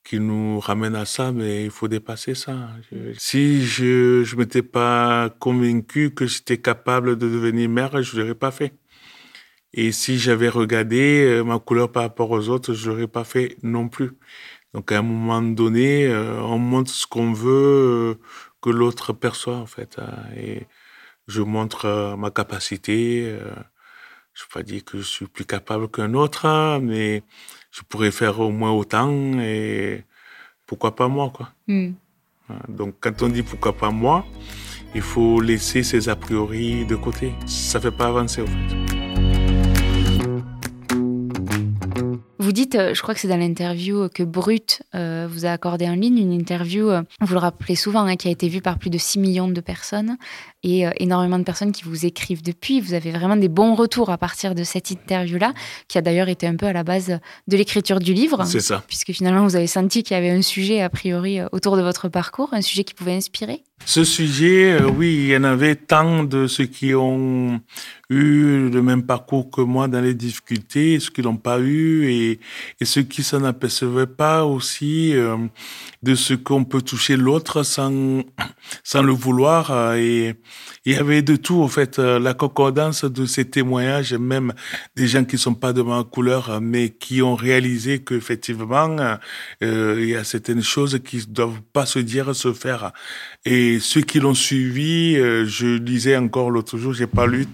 qui 0.09 0.21
nous 0.21 0.59
ramène 0.59 0.95
à 0.97 1.05
ça, 1.05 1.33
mais 1.33 1.65
il 1.67 1.71
faut 1.71 1.87
dépasser 1.87 2.35
ça. 2.35 2.71
si 3.19 3.63
je 3.67 4.23
ne 4.23 4.39
m'étais 4.39 4.63
pas 4.63 5.29
convaincu 5.39 6.15
que 6.15 6.25
j'étais 6.27 6.57
capable 6.57 7.19
de 7.19 7.29
devenir 7.29 7.69
mère, 7.69 8.03
je 8.03 8.17
ne 8.17 8.23
l'aurais 8.23 8.35
pas 8.35 8.51
fait. 8.51 8.73
Et 9.75 9.93
si 9.93 10.19
j'avais 10.19 10.49
regardé 10.49 11.25
euh, 11.27 11.43
ma 11.45 11.59
couleur 11.59 11.93
par 11.93 12.05
rapport 12.05 12.31
aux 12.31 12.49
autres, 12.49 12.73
je 12.73 12.89
ne 12.89 12.95
l'aurais 12.95 13.07
pas 13.07 13.25
fait 13.25 13.59
non 13.63 13.91
plus. 13.91 14.13
Donc 14.73 14.93
à 14.93 14.99
un 14.99 15.03
moment 15.03 15.43
donné, 15.43 16.07
euh, 16.07 16.41
on 16.41 16.59
montre 16.59 16.91
ce 16.91 17.07
qu'on 17.07 17.35
veut 17.35 17.51
euh, 17.53 18.15
que 18.63 18.71
l'autre 18.71 19.13
perçoit 19.13 19.57
en 19.57 19.67
fait. 19.67 19.99
Hein. 19.99 20.15
Et 20.39 20.67
je 21.27 21.43
montre 21.43 22.17
ma 22.19 22.31
capacité. 22.31 23.37
je 24.35 24.45
ne 24.45 24.49
pas 24.55 24.63
dire 24.63 24.85
que 24.85 24.99
je 24.99 25.03
suis 25.03 25.27
plus 25.27 25.45
capable 25.45 25.91
qu'un 25.91 26.15
autre, 26.15 26.79
mais 26.81 27.23
je 27.71 27.83
pourrais 27.89 28.11
faire 28.11 28.41
au 28.41 28.51
moins 28.51 28.73
autant 28.73 29.39
et 29.41 30.05
pourquoi 30.67 30.95
pas 30.95 31.09
moi, 31.09 31.31
quoi. 31.35 31.51
Hmm. 31.67 31.93
Donc, 32.69 32.95
quand 33.01 33.23
on 33.23 33.29
dit 33.29 33.43
pourquoi 33.43 33.77
pas 33.77 33.91
moi, 33.91 34.25
il 34.95 35.03
faut 35.03 35.41
laisser 35.41 35.83
ses 35.83 36.09
a 36.09 36.17
priori 36.17 36.87
de 36.87 36.97
côté. 36.97 37.33
Ça 37.47 37.81
fait 37.81 37.91
pas 37.91 38.07
avancer, 38.07 38.43
en 38.43 38.47
fait. 38.47 38.98
Vous 42.41 42.53
dites, 42.53 42.77
euh, 42.77 42.95
je 42.95 43.03
crois 43.03 43.15
que 43.15 43.21
c'est 43.21 43.29
dans 43.29 43.37
l'interview 43.37 44.09
que 44.09 44.23
Brut 44.23 44.83
euh, 44.95 45.27
vous 45.29 45.45
a 45.45 45.51
accordé 45.51 45.89
en 45.89 45.97
ligne, 45.97 46.19
une 46.19 46.33
interview, 46.33 46.89
euh, 46.89 47.03
vous 47.21 47.35
le 47.35 47.41
rappelez 47.41 47.75
souvent, 47.75 48.07
hein, 48.07 48.15
qui 48.15 48.29
a 48.29 48.31
été 48.31 48.49
vue 48.49 48.61
par 48.61 48.79
plus 48.79 48.91
de 48.91 48.99
6 48.99 49.19
millions 49.19 49.49
de 49.49 49.61
personnes 49.61 50.17
et 50.63 50.85
énormément 50.97 51.39
de 51.39 51.45
personnes 51.45 51.71
qui 51.71 51.85
vous 51.85 52.05
écrivent 52.05 52.43
depuis. 52.43 52.81
Vous 52.81 52.93
avez 52.93 53.13
vraiment 53.13 53.37
des 53.37 53.49
bons 53.49 53.77
retours 53.77 54.11
à 54.11 54.19
partir 54.19 54.57
de 54.57 54.65
cette 54.65 54.91
interview-là, 54.91 55.55
qui 55.87 55.99
a 55.99 56.01
d'ailleurs 56.01 56.29
été 56.29 56.49
un 56.49 56.57
peu 56.57 56.67
à 56.67 56.73
la 56.73 56.83
base 56.83 57.21
de 57.47 57.57
l'écriture 57.57 58.01
du 58.01 58.13
livre. 58.13 58.45
C'est 58.45 58.59
ça. 58.59 58.83
Puisque 58.89 59.13
finalement, 59.13 59.45
vous 59.45 59.55
avez 59.55 59.69
senti 59.69 60.03
qu'il 60.03 60.17
y 60.17 60.19
avait 60.19 60.31
un 60.31 60.43
sujet, 60.43 60.81
a 60.81 60.91
priori, 60.91 61.39
autour 61.53 61.77
de 61.77 61.83
votre 61.83 62.09
parcours, 62.09 62.49
un 62.53 62.61
sujet 62.61 62.83
qui 62.83 62.95
pouvait 62.95 63.15
inspirer. 63.15 63.63
Ce 63.85 64.05
sujet, 64.05 64.83
oui, 64.83 65.15
il 65.15 65.27
y 65.29 65.37
en 65.37 65.45
avait 65.45 65.75
tant 65.75 66.23
de 66.23 66.47
ceux 66.47 66.67
qui 66.67 66.95
ont 66.95 67.61
eu 68.11 68.71
le 68.71 68.83
même 68.83 69.03
parcours 69.03 69.51
que 69.51 69.61
moi 69.61 69.87
dans 69.87 70.01
les 70.01 70.15
difficultés, 70.15 70.99
ceux 70.99 71.11
qui 71.11 71.23
l'ont 71.23 71.37
pas 71.37 71.59
eu 71.61 72.11
et, 72.11 72.41
ceux 72.83 73.03
qui 73.03 73.23
s'en 73.23 73.45
apercevaient 73.45 74.07
pas 74.07 74.45
aussi 74.45 75.15
euh, 75.15 75.37
de 76.03 76.15
ce 76.15 76.35
qu'on 76.35 76.65
peut 76.65 76.81
toucher 76.81 77.17
l'autre 77.17 77.63
sans 77.63 78.23
le 78.95 79.13
vouloir. 79.13 79.71
Euh, 79.71 79.97
et 79.97 80.35
il 80.87 80.93
y 80.95 80.97
avait 80.97 81.21
de 81.23 81.37
tout 81.37 81.63
en 81.63 81.69
fait 81.69 81.99
euh, 81.99 82.19
la 82.19 82.33
concordance 82.33 83.05
de 83.05 83.27
ces 83.27 83.45
témoignages 83.45 84.15
même 84.15 84.55
des 84.97 85.07
gens 85.07 85.25
qui 85.25 85.37
sont 85.37 85.55
pas 85.55 85.75
de 85.75 85.83
ma 85.83 86.03
couleur 86.05 86.61
mais 86.63 86.91
qui 86.91 87.21
ont 87.21 87.35
réalisé 87.35 88.03
qu'effectivement 88.03 88.97
euh, 89.63 89.97
il 89.99 90.09
y 90.09 90.17
a 90.17 90.25
certaines 90.25 90.63
choses 90.63 90.99
qui 91.05 91.27
doivent 91.27 91.61
pas 91.73 91.85
se 91.85 91.99
dire 91.99 92.35
se 92.35 92.55
faire. 92.55 92.93
Et 93.45 93.68
ceux 93.81 94.01
qui 94.01 94.21
l'ont 94.21 94.35
suivi 94.35 95.15
je 95.15 95.79
lisais 95.79 96.17
encore 96.17 96.51
l'autre 96.51 96.79
jour 96.79 96.93
j'ai 96.93 97.07
pas 97.07 97.27
lu 97.27 97.47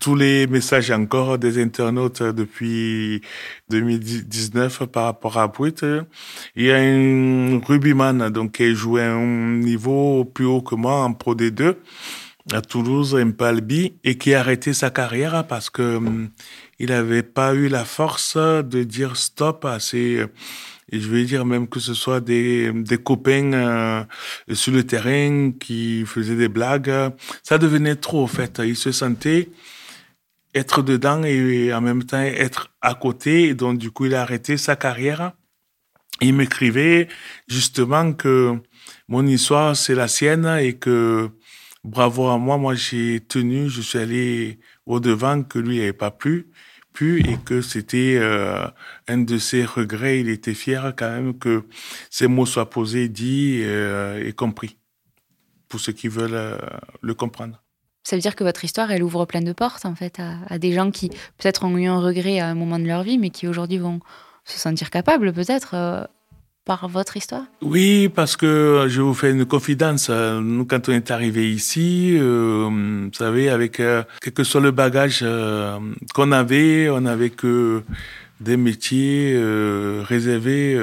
tous 0.00 0.14
les 0.14 0.46
messages 0.46 0.90
encore 0.90 1.38
des 1.38 1.62
internautes 1.62 2.22
depuis 2.22 3.22
2019 3.70 4.86
par 4.86 5.04
rapport 5.04 5.38
à 5.38 5.48
Brut. 5.48 5.84
Il 6.56 6.64
y 6.64 6.72
a 6.72 6.76
un 6.76 7.60
rugbyman 7.60 8.30
donc, 8.30 8.52
qui 8.52 8.74
joué 8.74 9.02
à 9.02 9.14
un 9.14 9.58
niveau 9.58 10.24
plus 10.24 10.44
haut 10.44 10.62
que 10.62 10.74
moi 10.74 11.02
en 11.02 11.12
Pro 11.12 11.34
D2 11.34 11.76
à 12.52 12.62
Toulouse, 12.62 13.14
en 13.14 13.30
Palby, 13.30 13.94
et 14.02 14.18
qui 14.18 14.34
a 14.34 14.40
arrêté 14.40 14.72
sa 14.72 14.90
carrière 14.90 15.46
parce 15.46 15.70
que 15.70 15.96
hum, 15.96 16.30
il 16.78 16.88
n'avait 16.88 17.22
pas 17.22 17.54
eu 17.54 17.68
la 17.68 17.84
force 17.84 18.36
de 18.36 18.82
dire 18.82 19.16
stop 19.16 19.64
à 19.64 19.78
ses 19.78 20.24
et 20.90 21.00
je 21.00 21.08
vais 21.08 21.24
dire 21.24 21.44
même 21.44 21.68
que 21.68 21.80
ce 21.80 21.94
soit 21.94 22.20
des, 22.20 22.72
des 22.72 22.98
copains 22.98 23.52
euh, 23.52 24.04
sur 24.52 24.72
le 24.72 24.84
terrain 24.84 25.52
qui 25.52 26.04
faisaient 26.04 26.36
des 26.36 26.48
blagues, 26.48 27.12
ça 27.42 27.58
devenait 27.58 27.96
trop 27.96 28.24
en 28.24 28.26
fait. 28.26 28.60
Il 28.64 28.76
se 28.76 28.92
sentait 28.92 29.48
être 30.54 30.82
dedans 30.82 31.22
et 31.22 31.72
en 31.72 31.80
même 31.80 32.04
temps 32.04 32.20
être 32.20 32.72
à 32.80 32.94
côté. 32.94 33.54
donc, 33.54 33.78
du 33.78 33.90
coup, 33.90 34.06
il 34.06 34.14
a 34.14 34.22
arrêté 34.22 34.56
sa 34.56 34.76
carrière. 34.76 35.32
Il 36.20 36.34
m'écrivait 36.34 37.08
justement 37.48 38.12
que 38.12 38.56
mon 39.08 39.26
histoire, 39.26 39.76
c'est 39.76 39.94
la 39.94 40.08
sienne 40.08 40.46
et 40.60 40.74
que 40.74 41.30
bravo 41.84 42.28
à 42.28 42.38
moi, 42.38 42.58
moi 42.58 42.74
j'ai 42.74 43.20
tenu, 43.20 43.70
je 43.70 43.80
suis 43.80 43.98
allé 43.98 44.58
au-devant 44.86 45.42
que 45.42 45.58
lui 45.58 45.78
n'avait 45.78 45.92
pas 45.92 46.10
pu, 46.10 46.49
et 47.02 47.38
que 47.44 47.60
c'était 47.62 48.16
euh, 48.18 48.66
un 49.08 49.18
de 49.18 49.38
ses 49.38 49.64
regrets. 49.64 50.20
Il 50.20 50.28
était 50.28 50.54
fier 50.54 50.92
quand 50.96 51.10
même 51.10 51.38
que 51.38 51.64
ces 52.10 52.26
mots 52.26 52.46
soient 52.46 52.70
posés, 52.70 53.08
dits 53.08 53.62
euh, 53.64 54.26
et 54.26 54.32
compris 54.32 54.76
pour 55.68 55.80
ceux 55.80 55.92
qui 55.92 56.08
veulent 56.08 56.34
euh, 56.34 56.58
le 57.00 57.14
comprendre. 57.14 57.62
Ça 58.02 58.16
veut 58.16 58.22
dire 58.22 58.34
que 58.34 58.44
votre 58.44 58.64
histoire, 58.64 58.90
elle 58.90 59.02
ouvre 59.02 59.24
plein 59.24 59.40
de 59.40 59.52
portes, 59.52 59.84
en 59.84 59.94
fait, 59.94 60.20
à, 60.48 60.58
des 60.58 60.72
gens 60.72 60.90
qui 60.90 61.10
peut-être 61.38 61.64
ont 61.64 61.76
eu 61.76 61.86
un 61.86 62.00
regret 62.00 62.40
à 62.40 62.48
un 62.48 62.54
moment 62.54 62.78
de 62.78 62.86
leur 62.86 63.02
vie, 63.02 63.18
mais 63.18 63.30
qui 63.30 63.46
aujourd'hui 63.46 63.78
vont 63.78 64.00
se 64.44 64.58
sentir 64.58 64.90
capables, 64.90 65.32
peut-être, 65.32 65.74
euh, 65.74 66.04
par 66.64 66.88
votre 66.88 67.16
histoire? 67.16 67.44
Oui, 67.62 68.08
parce 68.08 68.36
que 68.36 68.86
je 68.88 69.00
vous 69.00 69.14
fais 69.14 69.30
une 69.30 69.44
confidence. 69.46 70.10
Nous, 70.10 70.64
quand 70.64 70.88
on 70.88 70.92
est 70.92 71.10
arrivé 71.10 71.50
ici, 71.50 72.16
euh, 72.18 72.68
vous 72.70 73.14
savez, 73.14 73.48
avec 73.48 73.80
euh, 73.80 74.02
quel 74.20 74.32
que 74.32 74.44
soit 74.44 74.60
le 74.60 74.70
bagage 74.70 75.24
qu'on 76.14 76.32
avait, 76.32 76.90
on 76.90 77.00
n'avait 77.02 77.30
que 77.30 77.82
des 78.40 78.56
métiers 78.56 79.40
réservés. 80.02 80.78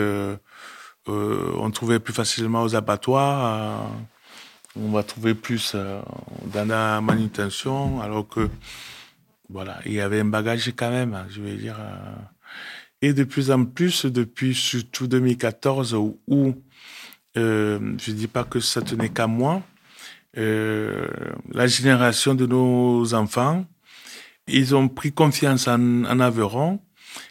on 1.07 1.71
trouvait 1.71 1.99
plus 1.99 2.13
facilement 2.13 2.63
aux 2.63 2.75
abattoirs 2.75 3.89
on 4.79 4.91
va 4.91 5.03
trouver 5.03 5.33
plus 5.33 5.73
euh, 5.75 6.01
dans 6.53 6.67
la 6.67 7.01
manutention, 7.01 8.01
alors 8.01 8.27
que 8.27 8.49
voilà, 9.49 9.79
il 9.85 9.93
y 9.93 10.01
avait 10.01 10.19
un 10.19 10.25
bagage 10.25 10.71
quand 10.75 10.91
même, 10.91 11.17
je 11.29 11.41
vais 11.41 11.55
dire. 11.55 11.77
Et 13.01 13.13
de 13.13 13.23
plus 13.23 13.51
en 13.51 13.65
plus, 13.65 14.05
depuis 14.05 14.55
surtout 14.55 15.07
2014, 15.07 15.93
où, 15.93 16.55
euh, 17.37 17.79
je 17.99 18.11
dis 18.11 18.27
pas 18.27 18.43
que 18.43 18.59
ça 18.59 18.81
tenait 18.81 19.09
qu'à 19.09 19.27
moi, 19.27 19.61
euh, 20.37 21.07
la 21.51 21.67
génération 21.67 22.33
de 22.33 22.47
nos 22.47 23.13
enfants, 23.13 23.65
ils 24.47 24.75
ont 24.75 24.87
pris 24.87 25.11
confiance 25.11 25.67
en, 25.67 26.05
en 26.05 26.19
Aveyron. 26.19 26.79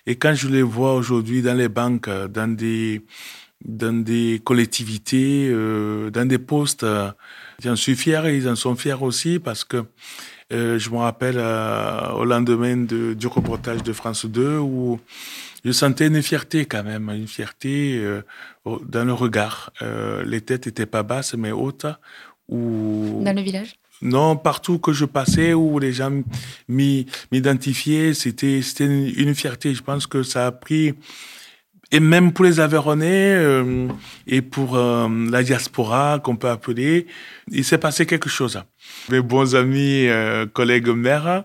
Et 0.06 0.16
quand 0.16 0.35
je 0.35 0.49
les 0.49 0.62
vois 0.62 0.94
aujourd'hui 0.94 1.42
dans 1.42 1.54
les 1.54 1.68
banques, 1.68 2.08
dans 2.08 2.54
des 2.54 3.04
dans 3.64 4.04
des 4.04 4.40
collectivités, 4.44 5.49
euh, 5.50 6.11
dans 6.11 6.28
des 6.28 6.38
postes. 6.38 6.87
J'en 7.64 7.75
suis 7.75 7.96
fier 7.96 8.26
et 8.26 8.37
ils 8.37 8.49
en 8.49 8.54
sont 8.54 8.76
fiers 8.76 9.00
aussi 9.00 9.38
parce 9.38 9.64
que 9.64 9.85
je 10.50 10.90
me 10.90 10.99
rappelle 10.99 11.38
au 11.38 12.25
lendemain 12.25 12.76
de, 12.76 13.14
du 13.14 13.26
reportage 13.26 13.82
de 13.82 13.92
France 13.92 14.26
2 14.26 14.58
où 14.58 15.00
je 15.66 15.73
sentais 15.73 16.06
une 16.06 16.23
fierté 16.23 16.64
quand 16.64 16.82
même, 16.82 17.11
une 17.11 17.26
fierté 17.26 17.99
euh, 17.99 18.23
dans 18.64 19.04
le 19.04 19.12
regard. 19.12 19.73
les 20.25 20.40
têtes 20.40 20.66
étaient 20.66 20.87
pas 20.87 21.02
basses 21.02 21.35
mais 21.35 21.52
hautes. 21.52 21.87
Dans 22.49 23.37
le 23.37 23.42
village? 23.42 23.76
Non, 24.02 24.37
partout 24.37 24.78
que 24.78 24.92
je 24.92 25.04
passais, 25.04 25.54
où 25.54 25.78
les 25.78 25.92
gens 25.92 26.23
m'identifiaient, 26.68 28.14
c'était 28.14 28.61
c'était 28.62 28.85
une, 28.85 29.35
fierté. 29.35 29.75
Je 29.75 29.82
pense 29.82 30.06
que 30.06 30.23
ça 30.23 30.46
a 30.46 30.52
pris 30.52 30.94
et 31.92 32.00
même 32.00 32.32
pour 32.32 32.44
les 32.44 32.58
Aveyronnais 32.58 33.35
euh, 33.37 33.88
et 34.26 34.42
pour 34.42 34.76
euh, 34.76 35.08
la 35.30 35.42
diaspora 35.42 36.20
qu'on 36.23 36.37
peut 36.37 36.50
appeler, 36.50 37.06
il 37.50 37.64
s'est 37.64 37.78
passé 37.78 38.06
quelque 38.06 38.28
chose. 38.28 38.61
Mes 39.08 39.20
bons 39.20 39.54
amis, 39.54 40.08
euh, 40.08 40.46
collègues 40.46 40.88
maires, 40.88 41.44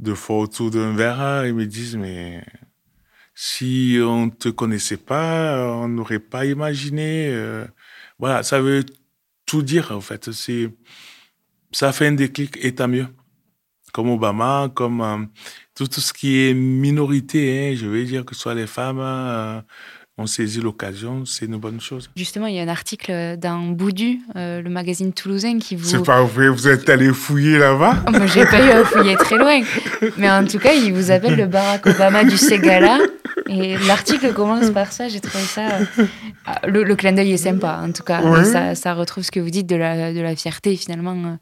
de 0.00 0.14
fois 0.14 0.38
autour 0.38 0.70
d'un 0.72 0.94
verre, 0.94 1.46
ils 1.46 1.54
me 1.54 1.64
disent 1.64 1.96
mais 1.96 2.42
si 3.40 3.98
on 4.02 4.26
ne 4.26 4.30
te 4.32 4.48
connaissait 4.48 4.96
pas, 4.96 5.72
on 5.76 5.86
n'aurait 5.86 6.18
pas 6.18 6.44
imaginé. 6.44 7.32
voilà, 8.18 8.42
ça 8.42 8.60
veut 8.60 8.84
tout 9.46 9.62
dire 9.62 9.92
en 9.92 10.00
fait. 10.00 10.28
Ça 11.72 11.92
fait 11.92 12.08
un 12.08 12.12
déclic 12.12 12.58
et 12.60 12.74
tant 12.74 12.88
mieux. 12.88 13.06
Comme 13.92 14.10
Obama, 14.10 14.72
comme 14.74 15.28
tout, 15.76 15.86
ce 15.88 16.12
qui 16.12 16.40
est 16.40 16.54
minorité, 16.54 17.70
hein, 17.72 17.76
je 17.76 17.86
veux 17.86 18.04
dire 18.04 18.24
que 18.24 18.34
ce 18.34 18.40
soit 18.40 18.54
les 18.56 18.66
femmes, 18.66 19.62
euh, 20.18 20.22
ont 20.22 20.26
saisi 20.26 20.60
l'occasion, 20.60 21.24
c'est 21.24 21.46
une 21.46 21.56
bonne 21.56 21.80
chose. 21.80 22.10
Justement, 22.16 22.46
il 22.46 22.56
y 22.56 22.60
a 22.60 22.62
un 22.62 22.68
article 22.68 23.36
dans 23.38 23.58
Boudu, 23.58 24.20
euh, 24.36 24.62
le 24.62 24.70
magazine 24.70 25.12
toulousain, 25.12 25.58
qui 25.58 25.76
vous... 25.76 25.84
C'est 25.84 26.02
pas 26.02 26.22
vrai, 26.22 26.48
vous 26.48 26.68
êtes 26.68 26.88
allé 26.88 27.12
fouiller 27.12 27.58
là-bas 27.58 28.04
Moi, 28.10 28.26
j'ai 28.26 28.44
pas 28.44 28.64
eu 28.64 28.70
à 28.70 28.84
fouiller 28.84 29.16
très 29.16 29.36
loin. 29.36 29.60
Mais 30.16 30.30
en 30.30 30.44
tout 30.44 30.58
cas, 30.58 30.72
il 30.72 30.92
vous 30.92 31.10
appelle 31.10 31.36
le 31.36 31.46
Barack 31.46 31.86
Obama 31.86 32.24
du 32.24 32.36
Ségala. 32.36 32.98
Et 33.48 33.78
l'article 33.86 34.32
commence 34.34 34.70
par 34.70 34.92
ça, 34.92 35.08
j'ai 35.08 35.20
trouvé 35.20 35.44
ça... 35.44 35.68
Euh, 35.78 36.04
le, 36.66 36.96
clin 36.96 37.12
d'œil 37.12 37.32
est 37.32 37.36
sympa, 37.36 37.80
en 37.82 37.92
tout 37.92 38.02
cas. 38.02 38.22
Ça, 38.44 38.74
ça, 38.74 38.94
retrouve 38.94 39.24
ce 39.24 39.30
que 39.30 39.40
vous 39.40 39.50
dites 39.50 39.66
de 39.66 39.76
la, 39.76 40.12
de 40.12 40.20
la 40.20 40.34
fierté, 40.34 40.76
finalement, 40.76 41.38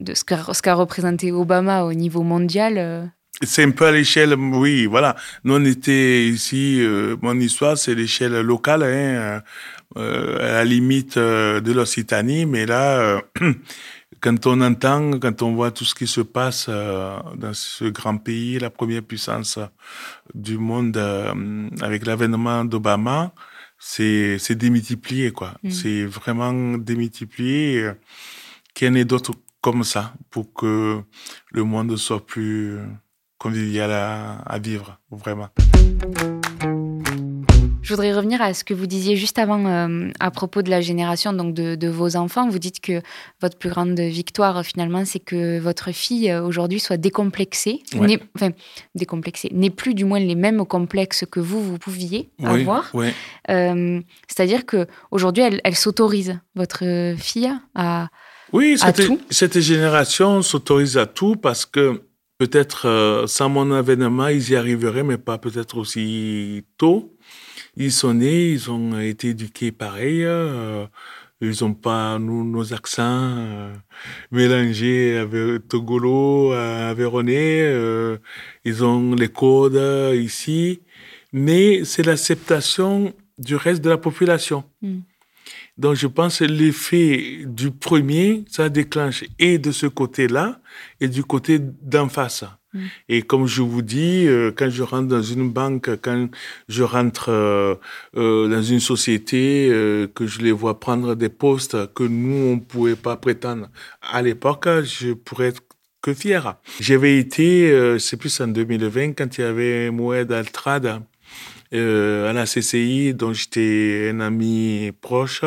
de 0.00 0.14
ce 0.14 0.24
qu'a 0.24 0.42
ce 0.52 0.70
représenté 0.70 1.32
Obama 1.32 1.84
au 1.84 1.92
niveau 1.92 2.22
mondial 2.22 3.10
c'est 3.42 3.64
un 3.64 3.70
peu 3.70 3.86
à 3.86 3.92
l'échelle, 3.92 4.34
oui, 4.34 4.86
voilà. 4.86 5.16
Nous, 5.44 5.54
on 5.54 5.64
était 5.64 6.26
ici, 6.26 6.78
euh, 6.80 7.16
mon 7.22 7.38
histoire, 7.40 7.78
c'est 7.78 7.94
l'échelle 7.94 8.40
locale, 8.40 8.82
hein, 8.82 9.42
euh, 9.96 10.38
à 10.38 10.52
la 10.52 10.64
limite 10.64 11.16
euh, 11.16 11.60
de 11.60 11.72
l'Occitanie, 11.72 12.44
mais 12.44 12.66
là, 12.66 13.22
quand 14.20 14.46
on 14.46 14.60
entend, 14.60 15.18
quand 15.18 15.42
on 15.42 15.54
voit 15.54 15.70
tout 15.70 15.84
ce 15.86 15.94
qui 15.94 16.06
se 16.06 16.20
passe 16.20 16.68
dans 16.68 17.54
ce 17.54 17.86
grand 17.86 18.18
pays, 18.18 18.58
la 18.58 18.68
première 18.68 19.02
puissance 19.02 19.58
du 20.34 20.58
monde, 20.58 20.98
avec 21.80 22.06
l'avènement 22.06 22.64
d'Obama, 22.66 23.32
c'est 23.78 24.54
démultiplié, 24.54 25.30
quoi. 25.30 25.54
Mm. 25.62 25.70
C'est 25.70 26.04
vraiment 26.04 26.76
démultiplié. 26.76 27.90
Qu'il 28.74 28.88
y 28.88 28.90
en 28.90 28.94
ait 28.94 29.04
d'autres 29.06 29.32
comme 29.62 29.82
ça 29.82 30.14
pour 30.30 30.52
que 30.52 31.00
le 31.50 31.64
monde 31.64 31.96
soit 31.96 32.24
plus 32.24 32.78
convivial 33.40 33.90
à, 33.90 34.36
à 34.46 34.58
vivre, 34.58 35.00
vraiment. 35.10 35.48
Je 37.82 37.94
voudrais 37.94 38.12
revenir 38.12 38.40
à 38.42 38.52
ce 38.52 38.62
que 38.62 38.74
vous 38.74 38.86
disiez 38.86 39.16
juste 39.16 39.38
avant 39.38 39.66
euh, 39.66 40.10
à 40.20 40.30
propos 40.30 40.62
de 40.62 40.70
la 40.70 40.80
génération 40.80 41.32
donc 41.32 41.54
de, 41.54 41.88
vos 41.88 42.14
enfants. 42.14 42.48
Vous 42.48 42.58
dites 42.58 42.80
que 42.80 43.00
votre 43.40 43.56
plus 43.56 43.70
grande 43.70 43.98
victoire 43.98 44.64
finalement, 44.64 45.04
c'est 45.04 45.18
que 45.18 45.58
votre 45.58 45.90
fille 45.90 46.30
euh, 46.30 46.44
aujourd'hui 46.44 46.78
soit 46.78 46.98
décomplexée, 46.98 47.82
enfin 48.36 48.50
décomplexée, 48.94 49.48
n'ait 49.52 49.70
plus 49.70 49.94
du 49.94 50.04
moins 50.04 50.20
les 50.20 50.34
mêmes 50.34 50.64
complexes 50.66 51.24
que 51.28 51.40
vous 51.40 51.62
vous 51.62 51.78
pouviez 51.78 52.30
avoir. 52.44 52.92
Euh, 53.48 54.00
c'est-à-dire 54.28 54.66
que 54.66 54.86
aujourd'hui, 55.10 55.42
elle, 55.42 55.60
elle 55.64 55.74
s'autorise 55.74 56.38
votre 56.54 56.84
fille 57.18 57.50
à 57.74 58.08
oui, 58.52 58.76
cette, 58.78 59.02
cette 59.30 59.60
génération 59.60 60.42
s'autorise 60.42 60.96
à 60.96 61.06
tout 61.06 61.36
parce 61.36 61.64
que 61.66 62.02
peut-être 62.40 63.26
sans 63.26 63.50
mon 63.50 63.70
avènement, 63.70 64.28
ils 64.28 64.50
y 64.50 64.56
arriveraient, 64.56 65.02
mais 65.02 65.18
pas 65.18 65.36
peut-être 65.36 65.76
aussi 65.76 66.64
tôt. 66.78 67.14
Ils 67.76 67.92
sont 67.92 68.14
nés, 68.14 68.48
ils 68.52 68.70
ont 68.70 68.98
été 68.98 69.28
éduqués 69.28 69.72
pareil. 69.72 70.24
Euh, 70.24 70.86
ils 71.42 71.62
n'ont 71.62 71.74
pas 71.74 72.18
nos 72.18 72.74
accents 72.74 73.34
euh, 73.38 73.74
mélangés 74.30 75.16
avec 75.16 75.68
togolo, 75.68 76.52
euh, 76.52 76.94
euh, 76.98 78.18
ils 78.64 78.84
ont 78.84 79.14
les 79.14 79.28
codes 79.28 80.14
ici. 80.14 80.80
Mais 81.32 81.84
c'est 81.84 82.02
l'acceptation 82.02 83.14
du 83.38 83.56
reste 83.56 83.82
de 83.82 83.90
la 83.90 83.98
population. 83.98 84.64
Mm. 84.82 84.98
Donc 85.78 85.94
je 85.94 86.06
pense 86.06 86.38
que 86.38 86.44
l'effet 86.44 87.40
du 87.46 87.70
premier, 87.70 88.44
ça 88.48 88.68
déclenche 88.68 89.24
et 89.38 89.58
de 89.58 89.72
ce 89.72 89.86
côté-là 89.86 90.60
et 91.00 91.08
du 91.08 91.24
côté 91.24 91.58
d'en 91.58 92.08
face. 92.08 92.44
Mm. 92.72 92.80
Et 93.08 93.22
comme 93.22 93.46
je 93.46 93.62
vous 93.62 93.82
dis, 93.82 94.26
euh, 94.26 94.52
quand 94.54 94.70
je 94.70 94.82
rentre 94.82 95.08
dans 95.08 95.22
une 95.22 95.50
banque, 95.50 95.90
quand 96.02 96.28
je 96.68 96.82
rentre 96.82 97.30
euh, 97.30 97.74
euh, 98.16 98.48
dans 98.48 98.62
une 98.62 98.80
société, 98.80 99.68
que 100.14 100.26
je 100.26 100.40
les 100.40 100.52
vois 100.52 100.78
prendre 100.80 101.14
des 101.14 101.28
postes 101.28 101.92
que 101.94 102.04
nous, 102.04 102.52
on 102.52 102.54
ne 102.56 102.60
pouvait 102.60 102.96
pas 102.96 103.16
prétendre 103.16 103.68
à 104.02 104.22
l'époque, 104.22 104.68
je 104.84 105.12
pourrais 105.12 105.48
être 105.48 105.62
que 106.02 106.14
fier. 106.14 106.56
J'avais 106.80 107.18
été, 107.18 107.98
c'est 107.98 108.16
plus 108.16 108.40
en 108.40 108.48
2020, 108.48 109.12
quand 109.12 109.36
il 109.36 109.40
y 109.42 109.44
avait 109.44 109.90
Moed 109.90 110.32
Altrad, 110.32 111.02
euh, 111.72 112.28
à 112.28 112.32
la 112.32 112.46
CCI, 112.46 113.14
dont 113.14 113.32
j'étais 113.32 114.10
un 114.12 114.20
ami 114.20 114.92
proche, 115.00 115.42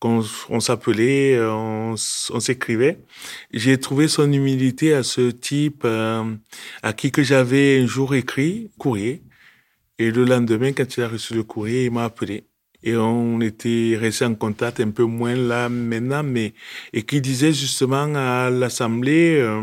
qu'on 0.00 0.24
on 0.48 0.60
s'appelait, 0.60 1.38
on, 1.40 1.96
s'écrivait. 1.96 2.98
J'ai 3.52 3.78
trouvé 3.78 4.08
son 4.08 4.32
humilité 4.32 4.94
à 4.94 5.02
ce 5.02 5.30
type 5.30 5.82
euh, 5.84 6.24
à 6.82 6.92
qui 6.92 7.12
que 7.12 7.22
j'avais 7.22 7.80
un 7.80 7.86
jour 7.86 8.14
écrit 8.14 8.70
courrier. 8.78 9.22
Et 9.98 10.10
le 10.10 10.24
lendemain, 10.24 10.72
quand 10.72 10.96
il 10.96 11.02
a 11.02 11.08
reçu 11.08 11.34
le 11.34 11.44
courrier, 11.44 11.84
il 11.84 11.92
m'a 11.92 12.04
appelé. 12.04 12.44
Et 12.82 12.96
on 12.96 13.40
était 13.40 13.96
resté 13.98 14.24
en 14.24 14.34
contact 14.34 14.80
un 14.80 14.90
peu 14.90 15.04
moins 15.04 15.36
là 15.36 15.68
maintenant, 15.68 16.24
mais 16.24 16.54
et 16.92 17.04
qui 17.04 17.20
disait 17.20 17.52
justement 17.52 18.12
à 18.14 18.50
l'Assemblée, 18.50 19.38
euh, 19.38 19.62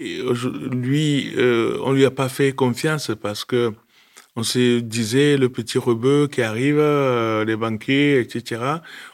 lui, 0.00 1.32
euh, 1.36 1.78
on 1.82 1.92
lui 1.92 2.04
a 2.04 2.10
pas 2.10 2.28
fait 2.28 2.52
confiance 2.52 3.10
parce 3.20 3.44
que 3.44 3.72
on 4.36 4.42
se 4.42 4.80
disait 4.80 5.36
le 5.36 5.48
petit 5.50 5.78
rebeu 5.78 6.26
qui 6.26 6.42
arrive, 6.42 6.78
euh, 6.78 7.44
les 7.44 7.56
banquiers, 7.56 8.18
etc. 8.18 8.62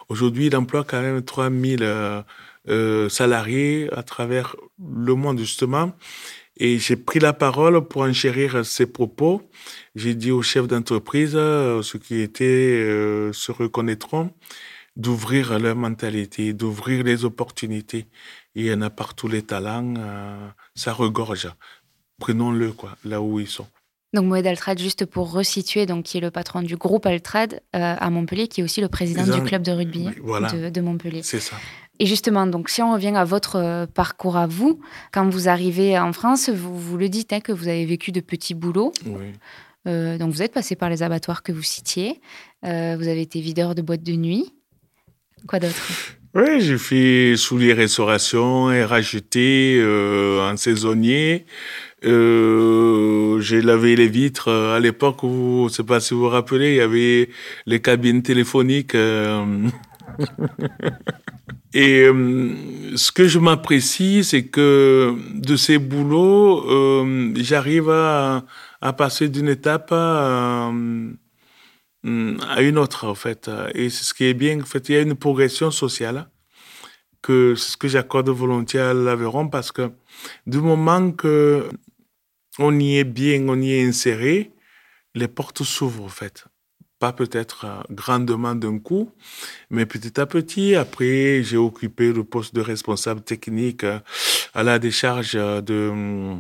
Aujourd'hui, 0.09 0.47
il 0.47 0.57
emploie 0.57 0.85
quand 0.85 1.01
même 1.01 1.23
3000 1.23 1.83
euh, 1.83 2.23
euh, 2.69 3.09
salariés 3.09 3.89
à 3.93 4.03
travers 4.03 4.55
le 4.79 5.15
monde, 5.15 5.39
justement. 5.39 5.93
Et 6.57 6.79
j'ai 6.79 6.97
pris 6.97 7.19
la 7.21 7.33
parole 7.33 7.87
pour 7.87 8.03
enchérir 8.03 8.65
ses 8.65 8.87
propos. 8.87 9.49
J'ai 9.95 10.15
dit 10.15 10.31
aux 10.31 10.43
chefs 10.43 10.69
d'entreprise, 10.69 11.33
ceux 11.33 11.99
qui 12.03 12.21
étaient 12.21 13.31
se 13.33 13.53
reconnaîtront, 13.53 14.33
d'ouvrir 14.97 15.57
leur 15.61 15.77
mentalité, 15.77 16.53
d'ouvrir 16.53 17.05
les 17.05 17.25
opportunités. 17.25 18.07
Il 18.57 18.66
y 18.66 18.73
en 18.73 18.83
a 18.83 18.90
partout 18.90 19.29
les 19.29 19.42
talents, 19.42 19.95
ça 20.75 20.92
regorge. 20.92 21.49
Prenons-le, 22.19 22.73
quoi, 22.73 22.97
là 23.05 23.23
où 23.23 23.38
ils 23.38 23.47
sont. 23.47 23.69
Donc 24.14 24.25
Moed 24.25 24.47
Altrad, 24.47 24.79
juste 24.79 25.05
pour 25.05 25.33
resituer, 25.33 25.85
donc, 25.85 26.05
qui 26.05 26.16
est 26.16 26.21
le 26.21 26.31
patron 26.31 26.62
du 26.62 26.77
groupe 26.77 27.05
Altrad 27.05 27.61
euh, 27.77 27.94
à 27.99 28.11
Montpellier, 28.11 28.49
qui 28.49 28.62
est 28.62 28.64
aussi 28.64 28.81
le 28.81 28.88
président 28.88 29.25
du 29.25 29.42
club 29.42 29.62
de 29.62 29.73
rugby 29.73 30.05
de, 30.07 30.81
Montpellier. 30.81 31.23
C'est 31.23 31.40
ça. 31.40 31.57
Et 31.99 32.07
justement, 32.07 32.47
donc, 32.47 32.71
si 32.71 32.81
on 32.81 32.92
revient 32.92 33.14
à 33.14 33.25
votre 33.25 33.57
euh, 33.57 33.87
parcours 33.87 34.37
à 34.37 34.47
vous, 34.47 34.81
quand 35.12 35.29
vous 35.29 35.49
arrivez 35.49 35.99
en 35.99 36.12
France, 36.12 36.49
vous, 36.49 36.79
vous 36.79 36.97
le 36.97 37.09
dites 37.09 37.33
hein, 37.33 37.40
que 37.40 37.53
vous 37.53 37.68
avez 37.68 37.85
vécu 37.85 38.12
de 38.12 38.21
petits 38.21 38.55
boulots. 38.55 38.92
Oui. 39.05 39.33
Euh, 39.87 40.18
donc 40.18 40.33
vous 40.33 40.42
êtes 40.42 40.53
passé 40.53 40.75
par 40.75 40.90
les 40.90 41.03
abattoirs 41.03 41.42
que 41.42 41.53
vous 41.53 41.62
citiez. 41.62 42.21
vous 42.62 42.68
avez 42.68 43.21
été 43.21 43.40
videur 43.40 43.75
de 43.75 43.83
boîtes 43.83 44.03
de 44.03 44.12
nuit. 44.12 44.53
Quoi 45.47 45.59
d'autre? 45.59 45.75
Oui, 46.35 46.61
j'ai 46.61 46.79
fait 46.79 47.37
sous 47.37 47.59
les 47.59 47.73
restaurations 47.73 48.71
et 48.71 48.85
rajouté 48.85 49.83
en 50.40 50.57
saisonnier. 50.57 51.47
Euh, 52.05 53.41
j'ai 53.41 53.61
lavé 53.61 53.97
les 53.97 54.09
vitres 54.09 54.49
euh, 54.49 54.77
à 54.77 54.81
l'époque 54.81 55.23
où, 55.25 55.67
je 55.69 55.75
sais 55.75 55.85
pas 55.85 55.99
si 56.01 56.15
vous 56.15 56.21
vous 56.21 56.29
rappelez, 56.29 56.71
il 56.71 56.77
y 56.77 56.81
avait 56.81 57.29
les 57.67 57.81
cabines 57.81 58.23
téléphoniques. 58.23 58.95
Euh, 58.95 59.69
et 61.75 62.07
ce 62.95 63.13
que 63.13 63.27
je 63.27 63.39
m'apprécie, 63.39 64.23
c'est 64.23 64.47
que 64.47 65.15
de 65.35 65.57
ces 65.57 65.79
boulots, 65.79 67.05
j'arrive 67.37 67.91
à, 67.91 68.45
passer 68.97 69.29
d'une 69.29 69.49
étape 69.49 69.91
à, 69.93 70.69
à 70.69 72.63
une 72.63 72.79
autre, 72.79 73.07
en 73.07 73.15
fait. 73.15 73.51
Et 73.75 73.91
ce 73.91 74.15
qui 74.15 74.25
est 74.25 74.35
bien, 74.35 74.61
en 74.61 74.65
fait, 74.65 74.89
il 74.89 74.95
y 74.95 74.99
a 74.99 75.03
une 75.03 75.17
progression 75.17 75.71
sociale 75.71 76.29
que 77.23 77.55
c'est 77.57 77.73
ce 77.73 77.77
que 77.77 77.89
j'accorde 77.89 78.29
volontiers 78.29 78.81
à 78.81 78.95
l'Aveyron 78.95 79.49
parce 79.49 79.73
que 79.73 79.91
du 80.47 80.59
moment 80.59 81.11
que 81.13 81.69
on 82.59 82.79
y 82.79 82.99
est 82.99 83.05
bien, 83.05 83.47
on 83.49 83.61
y 83.61 83.73
est 83.73 83.87
inséré, 83.87 84.53
les 85.14 85.29
portes 85.29 85.62
s'ouvrent 85.62 86.05
en 86.05 86.09
fait. 86.09 86.44
Pas 86.99 87.12
peut-être 87.12 87.64
euh, 87.64 87.83
grandement 87.90 88.57
d'un 88.57 88.79
coup, 88.79 89.12
mais 89.71 89.87
petit 89.87 90.21
à 90.21 90.27
petit. 90.27 90.75
Après, 90.75 91.42
j'ai 91.44 91.57
occupé 91.57 92.12
le 92.12 92.25
poste 92.25 92.55
de 92.55 92.61
responsable 92.61 93.21
technique 93.21 93.85
euh, 93.85 94.01
à 94.53 94.64
la 94.64 94.81
décharge 94.81 95.35
de, 95.35 96.37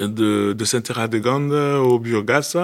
de, 0.00 0.52
de 0.52 0.64
Saint-Hérat-de-Gande 0.64 1.52
au 1.52 2.00
biogaz. 2.00 2.56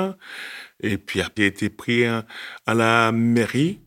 Et 0.81 0.99
puis, 0.99 1.21
j'ai 1.37 1.47
été 1.47 1.71
pris 1.71 2.05
à 2.05 2.25
la 2.67 3.13
mairie 3.13 3.79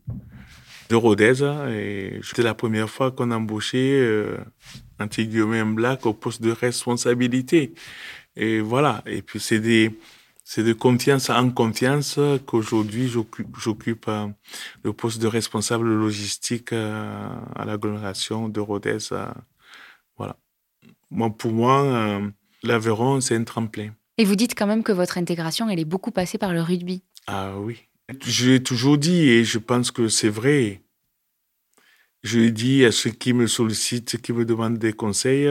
de 0.90 0.96
Rodez. 0.96 1.44
Et 1.70 2.20
c'était 2.24 2.44
la 2.44 2.54
première 2.54 2.90
fois 2.90 3.12
qu'on 3.12 3.32
embauchait, 3.32 4.00
euh, 4.00 4.38
un 5.00 5.66
black 5.66 6.06
au 6.06 6.14
poste 6.14 6.42
de 6.42 6.52
responsabilité. 6.52 7.74
Et 8.38 8.62
voilà. 8.62 9.04
Et 9.08 9.22
puis, 9.22 9.40
c'est 9.40 9.60
des, 9.60 9.92
c'est 10.50 10.64
de 10.64 10.72
confiance 10.72 11.30
en 11.30 11.50
confiance 11.50 12.18
qu'aujourd'hui 12.46 13.10
j'occupe 13.10 14.08
euh, 14.08 14.28
le 14.82 14.94
poste 14.94 15.22
de 15.22 15.28
responsable 15.28 15.94
logistique 15.94 16.72
euh, 16.72 17.28
à 17.54 17.66
l'agglomération 17.66 18.48
de 18.48 18.62
Rodez. 18.62 19.00
Euh, 19.12 19.28
voilà. 20.16 20.38
Moi, 21.12 21.30
pour 21.32 21.52
moi, 21.52 22.22
l'Aveyron, 22.64 23.20
c'est 23.20 23.36
un 23.36 23.44
tremplin. 23.44 23.92
Et 24.18 24.24
vous 24.24 24.36
dites 24.36 24.56
quand 24.56 24.68
même 24.68 24.84
que 24.84 24.94
votre 24.94 25.18
intégration, 25.18 25.70
elle 25.70 25.80
est 25.80 25.86
beaucoup 25.86 26.12
passée 26.12 26.38
par 26.38 26.54
le 26.54 26.62
rugby. 26.62 27.04
Ah 27.28 27.58
oui. 27.58 27.80
Je 28.26 28.52
l'ai 28.52 28.64
toujours 28.64 28.98
dit 28.98 29.30
et 29.30 29.44
je 29.44 29.58
pense 29.58 29.92
que 29.92 30.08
c'est 30.08 30.30
vrai. 30.30 30.82
Je 32.24 32.40
l'ai 32.40 32.52
dit 32.52 32.86
à 32.86 32.94
ceux 32.94 33.10
qui 33.10 33.34
me 33.34 33.48
sollicitent, 33.48 34.22
qui 34.22 34.32
me 34.32 34.46
demandent 34.46 34.78
des 34.78 34.94
conseils. 34.94 35.50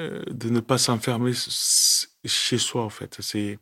Euh, 0.00 0.22
de 0.30 0.48
ne 0.48 0.60
pas 0.60 0.78
s'enfermer 0.78 1.32
chez 2.24 2.58
soi, 2.58 2.84
en 2.84 2.90
fait. 2.90 3.18
C'est, 3.20 3.58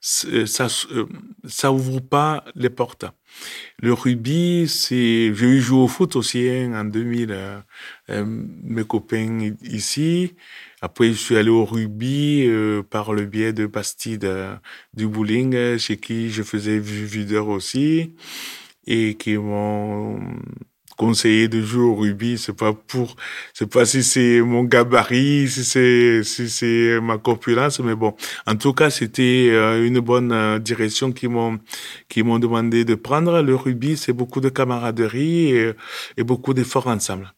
ça, 0.00 0.66
euh, 0.90 1.06
ça 1.46 1.72
ouvre 1.72 2.00
pas 2.00 2.44
les 2.54 2.68
portes. 2.68 3.06
Le 3.78 3.92
rugby, 3.94 4.66
c'est, 4.68 5.32
j'ai 5.34 5.46
eu 5.46 5.60
joué 5.60 5.78
au 5.78 5.88
foot 5.88 6.16
aussi 6.16 6.46
hein, 6.48 6.78
en 6.78 6.84
2000. 6.84 7.62
Euh, 8.10 8.24
mes 8.26 8.84
copains 8.84 9.52
ici. 9.62 10.34
Après, 10.82 11.08
je 11.08 11.18
suis 11.18 11.36
allé 11.36 11.50
au 11.50 11.64
rugby 11.64 12.48
par 12.90 13.12
le 13.12 13.24
biais 13.24 13.52
de 13.52 13.66
Bastide 13.66 14.28
du 14.94 15.08
bowling, 15.08 15.78
chez 15.78 15.96
qui 15.96 16.30
je 16.30 16.42
faisais 16.42 16.78
videur 16.78 17.48
aussi, 17.48 18.14
et 18.86 19.16
qui 19.16 19.36
m'ont 19.38 20.20
conseiller 20.98 21.48
de 21.48 21.62
jouer 21.62 21.84
au 21.84 21.94
rugby, 21.94 22.36
c'est 22.36 22.52
pas 22.52 22.74
pour, 22.74 23.16
c'est 23.54 23.70
pas 23.70 23.86
si 23.86 24.02
c'est 24.02 24.42
mon 24.42 24.64
gabarit, 24.64 25.48
si 25.48 25.64
c'est, 25.64 26.22
si 26.24 26.50
c'est 26.50 27.00
ma 27.00 27.16
corpulence, 27.18 27.78
mais 27.80 27.94
bon. 27.94 28.14
En 28.46 28.56
tout 28.56 28.74
cas, 28.74 28.90
c'était 28.90 29.48
euh, 29.52 29.86
une 29.86 30.00
bonne 30.00 30.32
euh, 30.32 30.58
direction 30.58 31.12
qui 31.12 31.28
m'ont, 31.28 31.58
qui 32.08 32.22
m'ont 32.22 32.40
demandé 32.40 32.84
de 32.84 32.96
prendre. 32.96 33.40
Le 33.42 33.54
rugby, 33.54 33.96
c'est 33.96 34.12
beaucoup 34.12 34.40
de 34.40 34.48
camaraderie 34.50 35.54
et, 36.16 36.24
beaucoup 36.24 36.52
d'efforts 36.52 36.88
ensemble. 36.88 37.32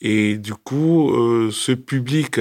Et 0.00 0.38
du 0.38 0.54
coup, 0.54 1.12
ce 1.50 1.72
public, 1.72 2.40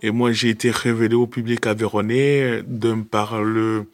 et 0.00 0.10
moi 0.10 0.32
j'ai 0.32 0.50
été 0.50 0.70
révélé 0.70 1.14
au 1.14 1.26
public 1.26 1.66
aveyronais 1.66 2.62
d'un 2.66 3.02
par 3.02 3.42
le 3.42 3.86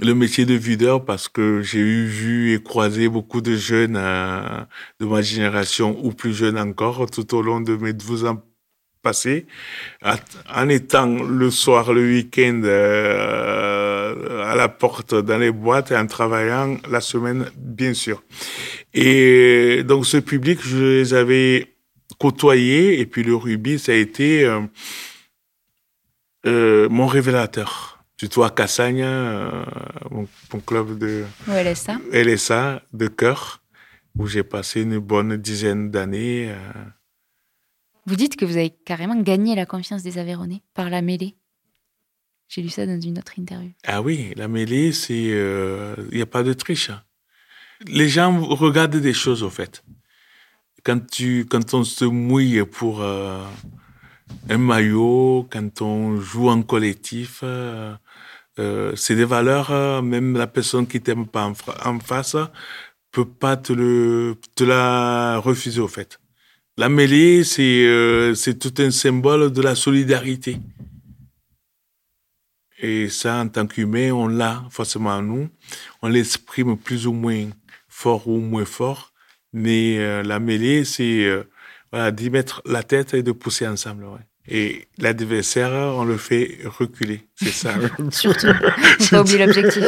le 0.00 0.14
métier 0.14 0.44
de 0.44 0.54
videur 0.54 1.04
parce 1.04 1.28
que 1.28 1.62
j'ai 1.62 1.78
eu 1.78 2.04
vu 2.04 2.54
et 2.54 2.62
croisé 2.62 3.08
beaucoup 3.08 3.40
de 3.40 3.56
jeunes 3.56 3.96
euh, 3.96 4.60
de 5.00 5.06
ma 5.06 5.22
génération 5.22 5.98
ou 6.02 6.12
plus 6.12 6.34
jeunes 6.34 6.58
encore 6.58 7.10
tout 7.10 7.34
au 7.34 7.42
long 7.42 7.60
de 7.60 7.76
mes 7.76 7.92
12 7.94 8.26
ans 8.26 8.42
passés, 9.02 9.46
en 10.52 10.68
étant 10.68 11.06
le 11.06 11.48
soir, 11.50 11.92
le 11.92 12.02
week-end 12.02 12.60
euh, 12.64 14.42
à 14.42 14.56
la 14.56 14.68
porte 14.68 15.14
dans 15.14 15.38
les 15.38 15.52
boîtes 15.52 15.92
et 15.92 15.96
en 15.96 16.08
travaillant 16.08 16.76
la 16.90 17.00
semaine, 17.00 17.46
bien 17.56 17.94
sûr. 17.94 18.24
Et 18.94 19.84
donc 19.84 20.06
ce 20.06 20.16
public, 20.16 20.58
je 20.60 20.98
les 20.98 21.14
avais 21.14 21.76
côtoyés 22.18 22.98
et 22.98 23.06
puis 23.06 23.22
le 23.22 23.36
rugby, 23.36 23.78
ça 23.78 23.92
a 23.92 23.94
été 23.94 24.44
euh, 26.46 26.88
mon 26.88 27.06
révélateur 27.06 27.95
tu 28.16 28.42
à 28.42 28.50
Cassagne, 28.50 29.02
euh, 29.02 29.64
mon, 30.10 30.26
club 30.60 30.98
de 30.98 31.24
LSA. 31.46 31.98
LSA 32.12 32.82
de 32.92 33.08
cœur, 33.08 33.62
où 34.18 34.26
j'ai 34.26 34.42
passé 34.42 34.82
une 34.82 34.98
bonne 34.98 35.36
dizaine 35.36 35.90
d'années. 35.90 36.50
Euh. 36.50 36.84
Vous 38.06 38.16
dites 38.16 38.36
que 38.36 38.44
vous 38.44 38.56
avez 38.56 38.70
carrément 38.70 39.20
gagné 39.20 39.54
la 39.54 39.66
confiance 39.66 40.02
des 40.02 40.18
Aveyronnais 40.18 40.62
par 40.74 40.88
la 40.88 41.02
mêlée. 41.02 41.36
J'ai 42.48 42.62
lu 42.62 42.68
ça 42.68 42.86
dans 42.86 43.00
une 43.00 43.18
autre 43.18 43.38
interview. 43.38 43.72
Ah 43.84 44.00
oui, 44.00 44.32
la 44.36 44.48
mêlée, 44.48 44.92
c'est. 44.92 45.14
Il 45.14 45.32
euh, 45.34 45.96
n'y 46.12 46.22
a 46.22 46.26
pas 46.26 46.42
de 46.42 46.52
triche. 46.52 46.90
Hein. 46.90 47.02
Les 47.86 48.08
gens 48.08 48.40
regardent 48.40 48.96
des 48.96 49.12
choses, 49.12 49.42
au 49.42 49.50
fait. 49.50 49.84
Quand, 50.84 51.04
tu, 51.06 51.44
quand 51.50 51.74
on 51.74 51.84
se 51.84 52.04
mouille 52.04 52.64
pour 52.64 53.02
un 54.48 54.58
maillot, 54.58 55.46
quand 55.50 55.82
on 55.82 56.20
joue 56.20 56.48
en 56.48 56.62
collectif, 56.62 57.40
euh, 57.42 57.94
c'est 58.58 59.14
des 59.16 59.24
valeurs, 59.24 59.70
euh, 59.70 60.02
même 60.02 60.36
la 60.36 60.46
personne 60.46 60.86
qui 60.86 61.00
t'aime 61.00 61.26
pas 61.26 61.52
en, 61.84 62.00
face 62.00 62.36
peut 63.12 63.26
pas 63.26 63.56
te, 63.56 64.34
la 64.62 65.38
refuser 65.38 65.80
au 65.80 65.88
fait. 65.88 66.18
La 66.76 66.88
mêlée, 66.88 67.44
c'est 67.44 67.84
euh, 67.86 68.34
tout 68.60 68.74
un 68.78 68.90
symbole 68.90 69.50
de 69.52 69.62
la 69.62 69.74
solidarité. 69.74 70.58
Et 72.78 73.08
ça, 73.08 73.40
en 73.40 73.48
tant 73.48 73.66
qu'humain, 73.66 74.10
on 74.12 74.28
l'a 74.28 74.64
forcément 74.70 75.10
en 75.10 75.22
nous. 75.22 75.48
On 76.02 76.08
l'exprime 76.08 76.76
plus 76.76 77.06
ou 77.06 77.12
moins 77.12 77.48
fort 77.88 78.28
ou 78.28 78.38
moins 78.38 78.66
fort. 78.66 79.14
Mais 79.54 80.22
la 80.22 80.38
mêlée, 80.38 80.84
c'est 80.84 81.26
d'y 82.12 82.28
mettre 82.28 82.60
la 82.66 82.82
tête 82.82 83.14
et 83.14 83.22
de 83.22 83.32
pousser 83.32 83.66
ensemble. 83.66 84.04
Et 84.48 84.86
l'adversaire, 84.98 85.72
on 85.96 86.04
le 86.04 86.16
fait 86.16 86.58
reculer. 86.64 87.20
C'est 87.34 87.52
ça. 87.52 87.74
Surtout. 88.10 88.46
On 89.00 89.06
pas 89.06 89.20
oublier 89.22 89.44
l'objectif. 89.44 89.84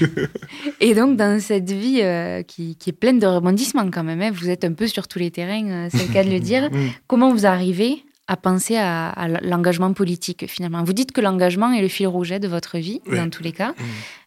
Et 0.80 0.94
donc, 0.94 1.16
dans 1.16 1.40
cette 1.40 1.70
vie 1.70 2.00
euh, 2.02 2.42
qui, 2.42 2.76
est 2.86 2.92
pleine 2.92 3.18
de 3.18 3.26
rebondissements 3.26 3.90
quand 3.90 4.04
même, 4.04 4.20
hein, 4.20 4.30
vous 4.32 4.50
êtes 4.50 4.64
un 4.64 4.72
peu 4.72 4.86
sur 4.86 5.08
tous 5.08 5.18
les 5.18 5.30
terrains, 5.30 5.68
euh, 5.70 5.88
c'est 5.90 6.06
le 6.06 6.12
cas 6.12 6.24
de 6.24 6.30
le 6.30 6.40
dire. 6.40 6.70
Mm. 6.70 6.90
Comment 7.06 7.32
vous 7.32 7.46
arrivez 7.46 8.02
à 8.28 8.36
penser 8.36 8.76
à, 8.76 9.28
l'engagement 9.42 9.92
politique 9.92 10.46
finalement? 10.48 10.82
Vous 10.82 10.92
dites 10.92 11.12
que 11.12 11.20
l'engagement 11.20 11.72
est 11.72 11.82
le 11.82 11.88
fil 11.88 12.06
rouge 12.06 12.30
de 12.30 12.48
votre 12.48 12.78
vie, 12.78 13.00
dans 13.06 13.30
tous 13.30 13.42
les 13.42 13.52
cas. 13.52 13.74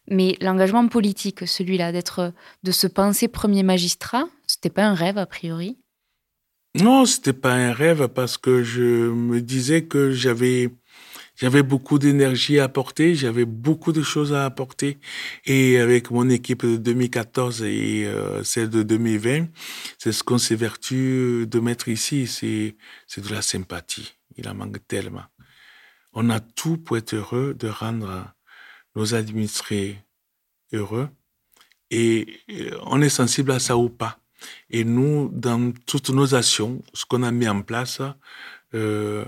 Mais 0.08 0.36
l'engagement 0.40 0.86
politique, 0.86 1.46
celui-là, 1.46 1.92
d'être, 1.92 2.32
de 2.62 2.72
se 2.72 2.86
penser 2.86 3.28
premier 3.28 3.62
magistrat, 3.62 4.24
c'était 4.46 4.70
pas 4.70 4.84
un 4.84 4.94
rêve 4.94 5.18
a 5.18 5.26
priori? 5.26 5.76
Non, 6.82 7.06
c'était 7.06 7.32
pas 7.32 7.54
un 7.54 7.72
rêve 7.72 8.08
parce 8.08 8.36
que 8.38 8.62
je 8.62 8.82
me 9.10 9.40
disais 9.40 9.84
que 9.84 10.12
j'avais 10.12 10.70
j'avais 11.36 11.62
beaucoup 11.62 11.98
d'énergie 11.98 12.58
à 12.58 12.64
apporter, 12.64 13.14
j'avais 13.14 13.44
beaucoup 13.44 13.92
de 13.92 14.02
choses 14.02 14.32
à 14.32 14.46
apporter. 14.46 14.98
Et 15.44 15.78
avec 15.78 16.10
mon 16.10 16.30
équipe 16.30 16.64
de 16.64 16.76
2014 16.76 17.62
et 17.62 18.06
euh, 18.06 18.42
celle 18.42 18.70
de 18.70 18.82
2020, 18.82 19.46
c'est 19.98 20.12
ce 20.12 20.24
qu'on 20.24 20.38
s'est 20.38 20.56
vertu 20.56 21.46
de 21.46 21.60
mettre 21.60 21.88
ici, 21.88 22.26
c'est 22.26 22.76
c'est 23.06 23.22
de 23.22 23.32
la 23.32 23.42
sympathie. 23.42 24.14
Il 24.36 24.48
en 24.48 24.54
manque 24.54 24.86
tellement. 24.88 25.24
On 26.14 26.30
a 26.30 26.40
tout 26.40 26.78
pour 26.78 26.96
être 26.96 27.14
heureux, 27.14 27.54
de 27.54 27.68
rendre 27.68 28.32
nos 28.94 29.14
administrés 29.14 29.98
heureux. 30.72 31.08
Et 31.90 32.40
euh, 32.50 32.78
on 32.84 33.02
est 33.02 33.10
sensible 33.10 33.52
à 33.52 33.58
ça 33.58 33.76
ou 33.76 33.90
pas. 33.90 34.18
Et 34.70 34.84
nous, 34.84 35.30
dans 35.32 35.72
toutes 35.86 36.10
nos 36.10 36.34
actions, 36.34 36.82
ce 36.92 37.04
qu'on 37.04 37.22
a 37.22 37.30
mis 37.30 37.48
en 37.48 37.62
place, 37.62 38.00
euh, 38.74 39.24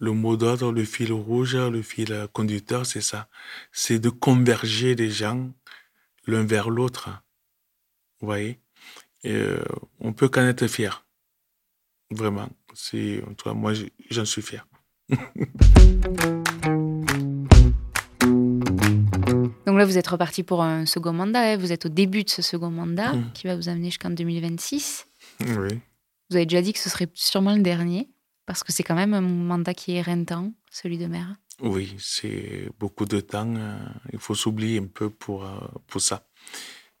le 0.00 0.12
mot 0.12 0.36
d'ordre, 0.36 0.72
le 0.72 0.84
fil 0.84 1.12
rouge, 1.12 1.56
le 1.56 1.82
fil 1.82 2.28
conducteur, 2.32 2.86
c'est 2.86 3.00
ça. 3.00 3.28
C'est 3.72 3.98
de 3.98 4.10
converger 4.10 4.94
les 4.94 5.10
gens 5.10 5.50
l'un 6.26 6.44
vers 6.44 6.70
l'autre. 6.70 7.08
Vous 8.20 8.26
voyez? 8.26 8.60
Euh, 9.26 9.62
On 10.00 10.12
peut 10.12 10.28
qu'en 10.28 10.42
être 10.42 10.66
fier. 10.66 11.04
Vraiment. 12.10 12.48
C'est, 12.74 13.22
moi, 13.46 13.72
j'en 14.10 14.24
suis 14.24 14.42
fier. 14.42 14.66
là, 19.66 19.84
vous 19.84 19.98
êtes 19.98 20.06
reparti 20.06 20.42
pour 20.42 20.62
un 20.62 20.86
second 20.86 21.12
mandat. 21.12 21.52
Hein. 21.52 21.56
Vous 21.56 21.72
êtes 21.72 21.86
au 21.86 21.88
début 21.88 22.24
de 22.24 22.30
ce 22.30 22.42
second 22.42 22.70
mandat 22.70 23.12
mmh. 23.12 23.32
qui 23.34 23.46
va 23.46 23.56
vous 23.56 23.68
amener 23.68 23.86
jusqu'en 23.86 24.10
2026. 24.10 25.06
Oui. 25.40 25.80
Vous 26.30 26.36
avez 26.36 26.46
déjà 26.46 26.62
dit 26.62 26.72
que 26.72 26.78
ce 26.78 26.90
serait 26.90 27.08
sûrement 27.14 27.54
le 27.54 27.62
dernier 27.62 28.08
parce 28.48 28.64
que 28.64 28.72
c'est 28.72 28.82
quand 28.82 28.94
même 28.94 29.12
un 29.12 29.20
mandat 29.20 29.74
qui 29.74 29.94
est 29.96 30.02
rentant, 30.02 30.52
celui 30.70 30.96
de 30.96 31.06
maire. 31.06 31.36
Oui, 31.60 31.94
c'est 31.98 32.70
beaucoup 32.78 33.04
de 33.04 33.20
temps. 33.20 33.54
Euh, 33.54 33.76
il 34.12 34.18
faut 34.18 34.34
s'oublier 34.34 34.78
un 34.78 34.86
peu 34.86 35.10
pour, 35.10 35.44
euh, 35.44 35.58
pour 35.86 36.00
ça. 36.00 36.26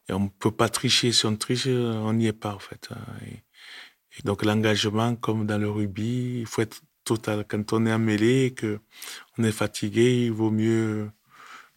Et 0.08 0.12
on 0.12 0.20
ne 0.20 0.28
peut 0.28 0.50
pas 0.50 0.68
tricher. 0.68 1.10
Si 1.12 1.24
on 1.26 1.36
triche, 1.36 1.66
on 1.66 2.12
n'y 2.12 2.26
est 2.26 2.32
pas, 2.32 2.54
en 2.54 2.58
fait. 2.58 2.90
Et, 3.26 4.22
donc, 4.24 4.44
l'engagement, 4.44 5.14
comme 5.16 5.46
dans 5.46 5.58
le 5.58 5.70
rugby, 5.70 6.40
il 6.40 6.46
faut 6.46 6.60
être 6.60 6.82
total. 7.04 7.46
Quand 7.48 7.72
on 7.72 7.86
est 7.86 7.92
emmêlé 7.92 8.46
et 8.46 8.54
qu'on 8.54 9.44
est 9.44 9.52
fatigué, 9.52 10.26
il 10.26 10.32
vaut 10.32 10.50
mieux 10.50 11.10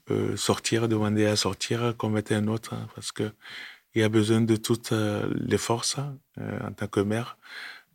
euh, 0.10 0.36
sortir, 0.36 0.88
demander 0.88 1.26
à 1.26 1.36
sortir, 1.36 1.96
commettre 1.98 2.34
un 2.34 2.48
autre, 2.48 2.74
hein, 2.74 2.88
parce 2.96 3.12
que 3.12 3.32
il 3.94 4.02
y 4.02 4.04
a 4.04 4.10
besoin 4.10 4.42
de 4.42 4.56
toutes 4.56 4.94
euh, 4.94 5.32
les 5.36 5.58
forces 5.58 5.98
euh, 6.40 6.60
en 6.68 6.72
tant 6.72 6.88
que 6.88 7.02
mère, 7.02 7.38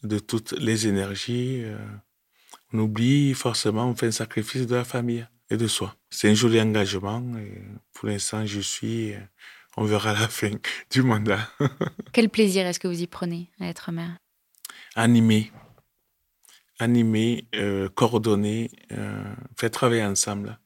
de 0.03 0.19
toutes 0.19 0.53
les 0.53 0.87
énergies. 0.87 1.64
on 2.73 2.79
oublie 2.79 3.35
forcément, 3.35 3.87
on 3.87 3.95
fait 3.95 4.09
un 4.09 4.12
sacrifice 4.12 4.66
de 4.66 4.75
la 4.75 4.85
famille 4.85 5.27
et 5.51 5.57
de 5.57 5.66
soi. 5.66 5.97
C'est 6.11 6.31
un 6.31 6.35
joli 6.35 6.61
engagement. 6.61 7.23
Et 7.38 7.62
pour 7.92 8.09
l'instant, 8.09 8.45
je 8.47 8.61
suis. 8.61 9.14
On 9.77 9.85
verra 9.85 10.12
la 10.12 10.29
fin 10.38 10.53
du 10.90 11.03
mandat. 11.03 11.49
Quel 12.12 12.29
plaisir 12.29 12.66
est-ce 12.66 12.79
que 12.79 12.88
vous 12.88 13.03
y 13.03 13.07
prenez 13.07 13.51
à 13.59 13.66
être 13.66 13.90
mère 13.90 14.19
Animer, 14.95 15.51
animer, 16.79 17.49
coordonner, 17.95 18.71
faire 19.57 19.71
travailler 19.71 20.05
ensemble. 20.05 20.59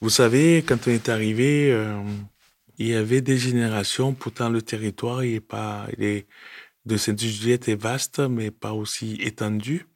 Vous 0.00 0.10
savez, 0.10 0.62
quand 0.66 0.88
on 0.88 0.90
est 0.90 1.08
arrivé, 1.08 1.72
euh, 1.72 2.02
il 2.78 2.88
y 2.88 2.94
avait 2.94 3.22
des 3.22 3.38
générations, 3.38 4.12
pourtant 4.12 4.50
le 4.50 4.60
territoire 4.60 5.24
il 5.24 5.36
est 5.36 5.40
pas, 5.40 5.86
il 5.96 6.04
est, 6.04 6.26
de 6.84 6.96
Sainte-Juliette 6.96 7.68
est 7.68 7.80
vaste, 7.80 8.20
mais 8.20 8.50
pas 8.50 8.72
aussi 8.72 9.16
étendu. 9.20 9.86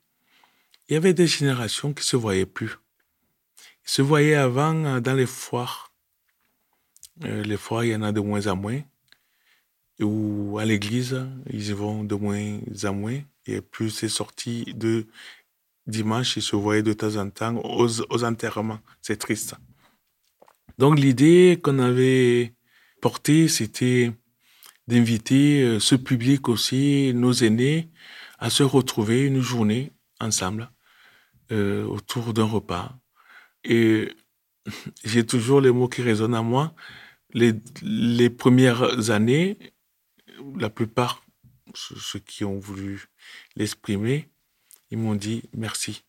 Il 0.89 0.95
y 0.95 0.97
avait 0.97 1.15
des 1.15 1.27
générations 1.27 1.93
qui 1.93 2.05
se 2.05 2.17
voyaient 2.17 2.47
plus. 2.47 2.79
Ils 3.87 3.91
se 3.91 4.03
voyaient 4.03 4.35
avant 4.35 4.85
euh, 4.87 5.01
dans 5.01 5.15
les 5.15 5.27
foires. 5.27 5.93
Euh, 7.25 7.43
les 7.45 7.59
foires, 7.59 7.85
il 7.85 7.93
y 7.93 7.95
en 7.95 8.03
a 8.03 8.13
de 8.13 8.21
moins 8.21 8.47
en 8.47 8.57
moins. 8.57 8.81
Ou 10.01 10.59
à 10.59 10.65
l'église, 10.65 11.27
ils 11.51 11.69
y 11.69 11.73
vont 11.73 12.05
de 12.05 12.15
moins 12.15 12.59
en 12.85 12.95
moins. 12.95 13.21
Et 13.47 13.61
plus 13.61 13.91
c'est 13.91 14.09
sorti 14.09 14.65
de 14.75 15.07
dimanche, 15.87 16.37
ils 16.39 16.43
se 16.43 16.57
voyaient 16.57 16.83
de 16.83 16.95
temps 16.95 17.17
en 17.17 17.29
temps 17.29 17.57
aux, 17.57 18.01
aux 18.01 18.25
enterrements. 18.25 18.81
C'est 19.03 19.19
triste. 19.19 19.57
Donc 20.81 20.99
l'idée 20.99 21.61
qu'on 21.63 21.79
avait 21.79 22.55
portée, 23.03 23.49
c'était 23.49 24.13
d'inviter 24.89 25.63
euh, 25.63 25.79
ce 25.79 25.95
public 25.95 26.49
aussi, 26.49 27.13
nos 27.15 27.35
aînés, 27.35 27.91
à 28.39 28.49
se 28.49 28.63
retrouver 28.63 29.27
une 29.27 29.43
journée 29.43 29.93
ensemble 30.21 30.71
euh, 31.53 31.85
autour 31.85 32.33
d'un 32.33 32.45
repas. 32.45 32.99
Et 33.63 34.09
j'ai 35.05 35.27
toujours 35.27 35.61
les 35.61 35.71
mots 35.71 35.87
qui 35.87 36.01
résonnent 36.01 36.35
à 36.35 36.41
moi. 36.41 36.75
Les, 37.35 37.53
les 37.83 38.31
premières 38.31 39.11
années, 39.11 39.59
la 40.59 40.71
plupart, 40.71 41.23
ceux 41.75 42.21
qui 42.21 42.43
ont 42.43 42.59
voulu 42.59 43.05
l'exprimer, 43.55 44.31
ils 44.91 44.97
m'ont 44.97 45.15
dit 45.15 45.43
merci. 45.55 46.05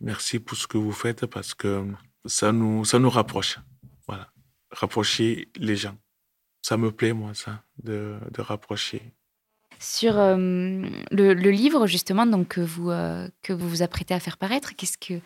Merci 0.00 0.38
pour 0.38 0.56
ce 0.56 0.66
que 0.66 0.78
vous 0.78 0.92
faites 0.92 1.26
parce 1.26 1.52
que 1.52 1.84
ça 2.24 2.52
nous, 2.52 2.86
ça 2.86 2.98
nous 2.98 3.10
rapproche. 3.10 3.58
Rapprocher 4.72 5.48
les 5.56 5.76
gens. 5.76 5.96
Ça 6.62 6.76
me 6.76 6.90
plaît, 6.90 7.12
moi, 7.12 7.32
ça, 7.34 7.62
de, 7.82 8.16
de 8.32 8.40
rapprocher. 8.40 9.02
Sur 9.78 10.14
le, 10.14 10.88
le, 11.10 11.50
livre, 11.50 11.86
justement, 11.86 12.24
donc, 12.24 12.48
que, 12.48 12.60
vous, 12.60 12.90
que 13.42 13.52
vous 13.52 13.68
vous 13.68 13.82
apprêtez 13.82 14.14
à 14.14 14.20
faire 14.20 14.38
paraître, 14.38 14.76
qu'est-ce 14.76 14.96
que, 14.96 15.20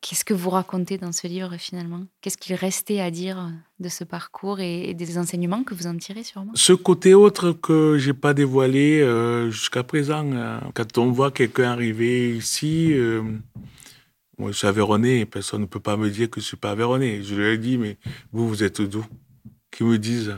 qu'est-ce 0.00 0.24
que 0.24 0.32
vous 0.32 0.48
racontez 0.48 0.96
dans 0.96 1.12
ce 1.12 1.26
livre 1.26 1.56
finalement? 1.58 2.06
Qu'est-ce 2.22 2.38
qu'il 2.38 2.54
restait 2.54 3.00
à 3.00 3.10
dire 3.10 3.50
de 3.78 3.88
ce 3.90 4.04
parcours 4.04 4.60
et, 4.60 4.94
des 4.94 5.18
enseignements 5.18 5.64
que 5.64 5.74
vous 5.74 5.86
en 5.86 5.96
tirez 5.98 6.24
sûrement? 6.24 6.52
Ce 6.54 6.72
côté 6.72 7.12
autre 7.12 7.52
que 7.52 7.98
j'ai 7.98 8.14
pas 8.14 8.32
dévoilé 8.32 9.06
jusqu'à 9.50 9.82
présent, 9.82 10.30
quand 10.74 10.96
on 10.96 11.10
voit 11.10 11.30
quelqu'un 11.30 11.72
arriver 11.72 12.34
ici, 12.34 12.94
moi, 14.40 14.52
je 14.52 14.56
suis 14.56 14.66
Aveyronais, 14.66 15.26
personne 15.26 15.60
ne 15.60 15.66
peut 15.66 15.80
pas 15.80 15.98
me 15.98 16.08
dire 16.08 16.30
que 16.30 16.40
je 16.40 16.46
suis 16.46 16.56
pas 16.56 16.70
Aveyronais. 16.70 17.22
Je 17.22 17.34
leur 17.34 17.52
ai 17.52 17.58
dit, 17.58 17.76
mais 17.76 17.98
vous, 18.32 18.48
vous 18.48 18.64
êtes 18.64 18.80
d'où? 18.80 19.04
Qui 19.70 19.84
me 19.84 19.98
disent, 19.98 20.34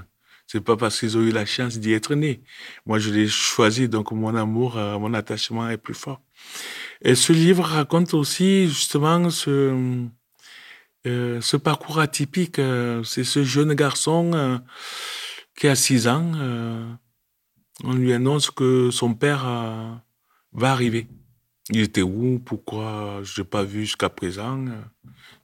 c'est 0.48 0.60
pas 0.60 0.76
parce 0.76 0.98
qu'ils 0.98 1.16
ont 1.16 1.20
eu 1.20 1.30
la 1.30 1.46
chance 1.46 1.78
d'y 1.78 1.92
être 1.92 2.16
nés. 2.16 2.42
Moi, 2.84 2.98
je 2.98 3.10
l'ai 3.10 3.28
choisi, 3.28 3.88
donc 3.88 4.10
mon 4.10 4.34
amour, 4.34 4.76
euh, 4.76 4.98
mon 4.98 5.14
attachement 5.14 5.70
est 5.70 5.76
plus 5.76 5.94
fort. 5.94 6.20
Et 7.02 7.14
ce 7.14 7.32
livre 7.32 7.62
raconte 7.62 8.12
aussi 8.12 8.66
justement 8.66 9.30
ce, 9.30 10.04
euh, 11.06 11.40
parcours 11.62 12.00
atypique. 12.00 12.58
Euh, 12.58 13.04
c'est 13.04 13.24
ce 13.24 13.44
jeune 13.44 13.72
garçon 13.74 14.60
qui 15.56 15.68
a 15.68 15.76
6 15.76 16.08
ans. 16.08 16.32
on 17.84 17.94
lui 17.94 18.12
annonce 18.12 18.50
que 18.50 18.90
son 18.90 19.14
père 19.14 19.44
va 20.52 20.72
arriver. 20.72 21.06
Il 21.70 21.80
était 21.80 22.02
où? 22.02 22.40
Pourquoi 22.44 23.20
je 23.22 23.40
l'ai 23.40 23.46
pas 23.46 23.62
vu 23.62 23.82
jusqu'à 23.82 24.08
présent? 24.08 24.64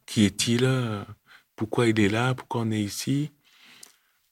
Qui 0.07 0.25
est-il? 0.25 0.69
Pourquoi 1.57 1.87
il 1.89 1.99
est 2.01 2.09
là? 2.09 2.35
Pourquoi 2.35 2.63
on 2.63 2.71
est 2.71 2.81
ici? 2.81 3.31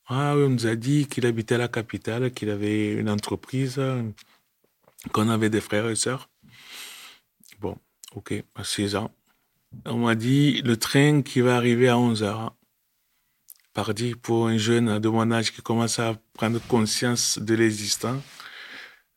Ah, 0.06 0.34
On 0.36 0.50
nous 0.50 0.66
a 0.66 0.76
dit 0.76 1.06
qu'il 1.06 1.26
habitait 1.26 1.56
à 1.56 1.58
la 1.58 1.68
capitale, 1.68 2.30
qu'il 2.32 2.50
avait 2.50 2.92
une 2.92 3.10
entreprise, 3.10 3.80
qu'on 5.12 5.28
avait 5.28 5.50
des 5.50 5.60
frères 5.60 5.88
et 5.88 5.96
sœurs. 5.96 6.28
Bon, 7.60 7.76
ok, 8.14 8.34
à 8.54 8.64
16 8.64 8.96
ans. 8.96 9.10
On 9.84 9.98
m'a 9.98 10.14
dit 10.14 10.62
le 10.62 10.76
train 10.76 11.22
qui 11.22 11.40
va 11.40 11.56
arriver 11.56 11.88
à 11.88 11.98
11 11.98 12.22
h 12.22 12.50
Pardi 13.74 14.14
pour 14.14 14.46
un 14.46 14.56
jeune 14.56 14.98
de 15.00 15.08
mon 15.08 15.30
âge 15.30 15.52
qui 15.52 15.60
commence 15.60 15.98
à 15.98 16.14
prendre 16.32 16.58
conscience 16.66 17.38
de 17.38 17.54
l'existant. 17.54 18.22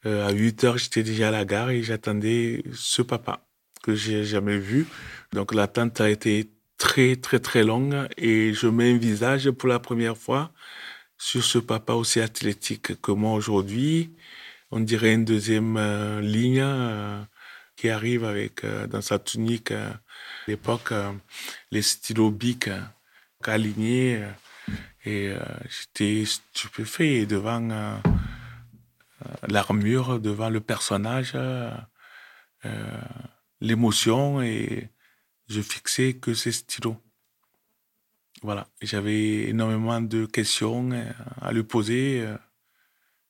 Euh, 0.05 0.27
à 0.27 0.31
8 0.31 0.63
heures, 0.63 0.77
j'étais 0.77 1.03
déjà 1.03 1.29
à 1.29 1.31
la 1.31 1.45
gare 1.45 1.71
et 1.71 1.83
j'attendais 1.83 2.63
ce 2.73 3.01
papa 3.01 3.45
que 3.83 3.95
j'ai 3.95 4.23
jamais 4.23 4.57
vu. 4.57 4.87
Donc 5.33 5.53
l'attente 5.53 5.99
a 6.01 6.09
été 6.09 6.51
très 6.77 7.15
très 7.17 7.39
très 7.39 7.63
longue 7.63 8.07
et 8.17 8.53
je 8.53 8.67
mets 8.67 8.93
un 8.93 8.97
visage 8.97 9.51
pour 9.51 9.67
la 9.69 9.79
première 9.79 10.17
fois 10.17 10.51
sur 11.17 11.43
ce 11.43 11.59
papa 11.59 11.93
aussi 11.93 12.21
athlétique 12.21 13.01
que 13.01 13.11
moi 13.11 13.33
aujourd'hui. 13.33 14.15
On 14.71 14.79
dirait 14.79 15.13
une 15.13 15.25
deuxième 15.25 15.77
euh, 15.77 16.21
ligne 16.21 16.61
euh, 16.61 17.21
qui 17.75 17.89
arrive 17.89 18.23
avec 18.25 18.65
dans 18.89 19.01
sa 19.01 19.19
tunique 19.19 19.71
à 19.71 20.01
l'époque 20.47 20.93
les 21.71 21.81
stylos 21.81 22.31
bic 22.31 22.69
alignés 23.45 24.21
et 25.05 25.33
j'étais 25.69 26.25
stupéfait 26.25 27.25
devant 27.25 27.69
euh, 27.71 27.95
l'armure 29.47 30.19
devant 30.19 30.49
le 30.49 30.59
personnage, 30.59 31.33
euh, 31.35 31.71
euh, 32.65 33.01
l'émotion 33.61 34.41
et 34.41 34.89
je 35.47 35.61
fixais 35.61 36.13
que 36.13 36.33
ces 36.33 36.51
stylos. 36.51 36.97
Voilà, 38.41 38.67
j'avais 38.81 39.49
énormément 39.49 39.99
de 39.99 40.25
questions 40.25 40.91
à 41.41 41.51
lui 41.51 41.63
poser. 41.63 42.25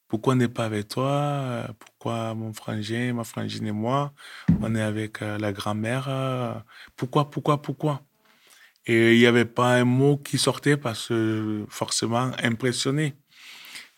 Pourquoi 0.08 0.34
on 0.34 0.36
n'est 0.36 0.48
pas 0.48 0.66
avec 0.66 0.90
toi? 0.90 1.68
Pourquoi 1.80 2.36
mon 2.36 2.54
frangin, 2.54 3.14
ma 3.14 3.24
frangine 3.24 3.66
et 3.66 3.72
moi, 3.72 4.14
on 4.62 4.76
est 4.76 4.82
avec 4.82 5.22
la 5.22 5.52
grand-mère? 5.52 6.64
Pourquoi, 6.96 7.32
pourquoi, 7.32 7.62
pourquoi? 7.62 8.04
Et 8.86 9.16
il 9.16 9.20
n'y 9.20 9.26
avait 9.26 9.46
pas 9.46 9.76
un 9.76 9.86
mot 9.86 10.18
qui 10.18 10.38
sortait 10.38 10.78
parce 10.78 11.08
que 11.08 11.66
forcément 11.70 12.32
impressionné. 12.44 13.16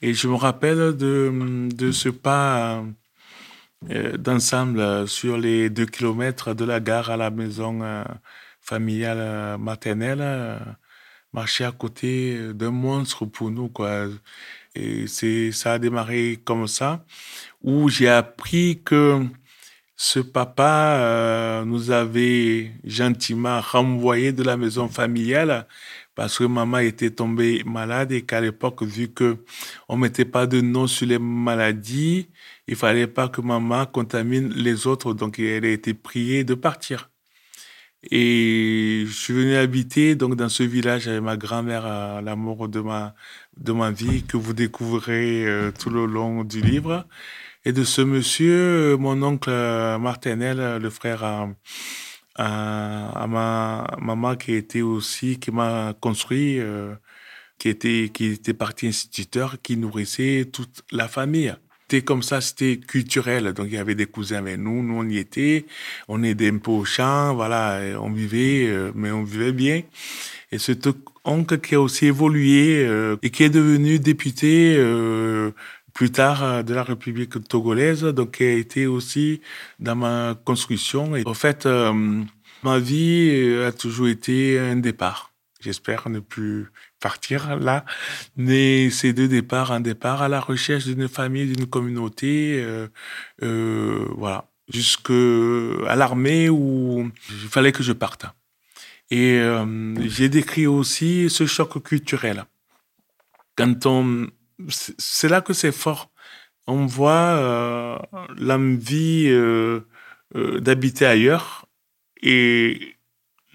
Et 0.03 0.15
je 0.15 0.27
me 0.27 0.33
rappelle 0.35 0.97
de, 0.97 1.91
ce 1.91 2.09
pas 2.09 2.83
euh, 3.91 4.17
d'ensemble 4.17 5.07
sur 5.07 5.37
les 5.37 5.69
deux 5.69 5.85
kilomètres 5.85 6.55
de 6.55 6.65
la 6.65 6.79
gare 6.79 7.11
à 7.11 7.17
la 7.17 7.29
maison 7.29 7.81
euh, 7.83 8.03
familiale 8.61 9.17
euh, 9.19 9.57
maternelle, 9.59 10.59
marcher 11.33 11.65
à 11.65 11.71
côté 11.71 12.53
d'un 12.53 12.71
monstre 12.71 13.25
pour 13.25 13.51
nous, 13.51 13.69
quoi. 13.69 14.07
Et 14.75 15.05
c'est, 15.07 15.51
ça 15.51 15.73
a 15.73 15.79
démarré 15.79 16.39
comme 16.43 16.67
ça, 16.67 17.05
où 17.61 17.89
j'ai 17.89 18.09
appris 18.09 18.81
que 18.83 19.23
ce 19.95 20.19
papa 20.19 21.63
nous 21.65 21.91
avait 21.91 22.71
gentiment 22.83 23.61
renvoyé 23.61 24.31
de 24.33 24.43
la 24.43 24.57
maison 24.57 24.87
familiale 24.87 25.67
parce 26.15 26.37
que 26.39 26.43
maman 26.43 26.79
était 26.79 27.11
tombée 27.11 27.63
malade 27.65 28.11
et 28.11 28.23
qu'à 28.23 28.41
l'époque, 28.41 28.83
vu 28.83 29.09
que 29.09 29.37
on 29.87 29.97
mettait 29.97 30.25
pas 30.25 30.47
de 30.47 30.61
nom 30.61 30.87
sur 30.87 31.07
les 31.07 31.19
maladies, 31.19 32.29
il 32.67 32.75
fallait 32.75 33.07
pas 33.07 33.29
que 33.29 33.41
maman 33.41 33.85
contamine 33.85 34.49
les 34.53 34.87
autres, 34.87 35.13
donc 35.13 35.39
elle 35.39 35.65
a 35.65 35.69
été 35.69 35.93
priée 35.93 36.43
de 36.43 36.53
partir. 36.53 37.09
Et 38.09 39.03
je 39.05 39.11
suis 39.13 39.33
venu 39.33 39.55
habiter 39.55 40.15
donc 40.15 40.35
dans 40.35 40.49
ce 40.49 40.63
village 40.63 41.07
avec 41.07 41.21
ma 41.21 41.37
grand-mère 41.37 42.21
l'amour 42.21 42.67
de 42.67 42.79
ma 42.81 43.13
de 43.57 43.71
ma 43.73 43.91
vie 43.91 44.23
que 44.23 44.37
vous 44.37 44.53
découvrirez 44.53 45.45
euh, 45.45 45.71
tout 45.71 45.91
le 45.91 46.05
long 46.07 46.43
du 46.43 46.61
livre. 46.61 47.05
Et 47.63 47.73
de 47.73 47.83
ce 47.83 48.01
monsieur, 48.01 48.97
mon 48.97 49.21
oncle 49.21 49.51
Martinel, 49.99 50.81
le 50.81 50.89
frère 50.89 51.23
à, 52.35 53.25
ma 53.27 53.87
maman 53.99 54.35
qui 54.35 54.53
était 54.53 54.81
aussi, 54.81 55.39
qui 55.39 55.51
m'a 55.51 55.93
construit, 55.99 56.59
euh, 56.59 56.93
qui 57.57 57.69
était, 57.69 58.09
qui 58.13 58.25
était 58.27 58.53
parti 58.53 58.87
instituteur, 58.87 59.57
qui 59.61 59.77
nourrissait 59.77 60.49
toute 60.51 60.83
la 60.91 61.07
famille. 61.07 61.53
C'était 61.81 62.05
comme 62.05 62.23
ça, 62.23 62.39
c'était 62.39 62.77
culturel. 62.77 63.51
Donc, 63.53 63.67
il 63.67 63.73
y 63.73 63.77
avait 63.77 63.95
des 63.95 64.05
cousins 64.05 64.37
avec 64.37 64.57
nous, 64.57 64.81
nous 64.81 64.95
on 64.95 65.09
y 65.09 65.17
était, 65.17 65.65
on 66.07 66.23
est 66.23 66.41
un 66.41 66.57
peu 66.57 66.71
au 66.71 66.85
champ, 66.85 67.35
voilà, 67.35 67.81
on 67.99 68.11
vivait, 68.11 68.67
euh, 68.67 68.91
mais 68.95 69.11
on 69.11 69.23
vivait 69.23 69.51
bien. 69.51 69.81
Et 70.53 70.57
cet 70.57 70.87
oncle 71.25 71.59
qui 71.59 71.75
a 71.75 71.81
aussi 71.81 72.07
évolué 72.07 72.83
euh, 72.85 73.17
et 73.21 73.29
qui 73.29 73.43
est 73.43 73.49
devenu 73.49 73.99
député 73.99 74.75
plus 75.93 76.11
tard 76.11 76.43
euh, 76.43 76.63
de 76.63 76.73
la 76.73 76.83
République 76.83 77.47
togolaise, 77.47 78.03
donc 78.03 78.37
qui 78.37 78.43
a 78.43 78.53
été 78.53 78.87
aussi 78.87 79.41
dans 79.79 79.95
ma 79.95 80.35
construction. 80.45 81.15
Et 81.15 81.23
en 81.25 81.33
fait, 81.33 81.65
euh, 81.65 82.23
ma 82.63 82.79
vie 82.79 83.29
euh, 83.31 83.67
a 83.67 83.71
toujours 83.71 84.07
été 84.07 84.59
un 84.59 84.77
départ. 84.77 85.31
J'espère 85.59 86.09
ne 86.09 86.19
plus 86.19 86.71
partir 86.99 87.55
là, 87.59 87.85
mais 88.35 88.89
ces 88.89 89.13
deux 89.13 89.27
départs, 89.27 89.71
un 89.71 89.79
départ 89.79 90.23
à 90.23 90.27
la 90.27 90.39
recherche 90.39 90.85
d'une 90.85 91.07
famille, 91.07 91.45
d'une 91.53 91.67
communauté, 91.67 92.63
euh, 93.43 94.05
voilà, 94.17 94.49
jusque 94.73 95.11
à 95.11 95.95
l'armée 95.95 96.49
où 96.49 97.11
il 97.29 97.47
fallait 97.47 97.71
que 97.71 97.83
je 97.83 97.93
parte. 97.93 98.25
Et 99.11 99.39
j'ai 100.07 100.29
décrit 100.29 100.65
aussi 100.65 101.29
ce 101.29 101.45
choc 101.45 101.83
culturel. 101.83 102.45
Quand 103.55 103.85
on 103.85 104.27
c'est 104.69 105.29
là 105.29 105.41
que 105.41 105.53
c'est 105.53 105.71
fort. 105.71 106.11
On 106.67 106.85
voit 106.85 107.11
euh, 107.11 107.97
l'envie 108.37 109.27
euh, 109.27 109.81
euh, 110.35 110.59
d'habiter 110.59 111.05
ailleurs 111.05 111.65
et 112.21 112.95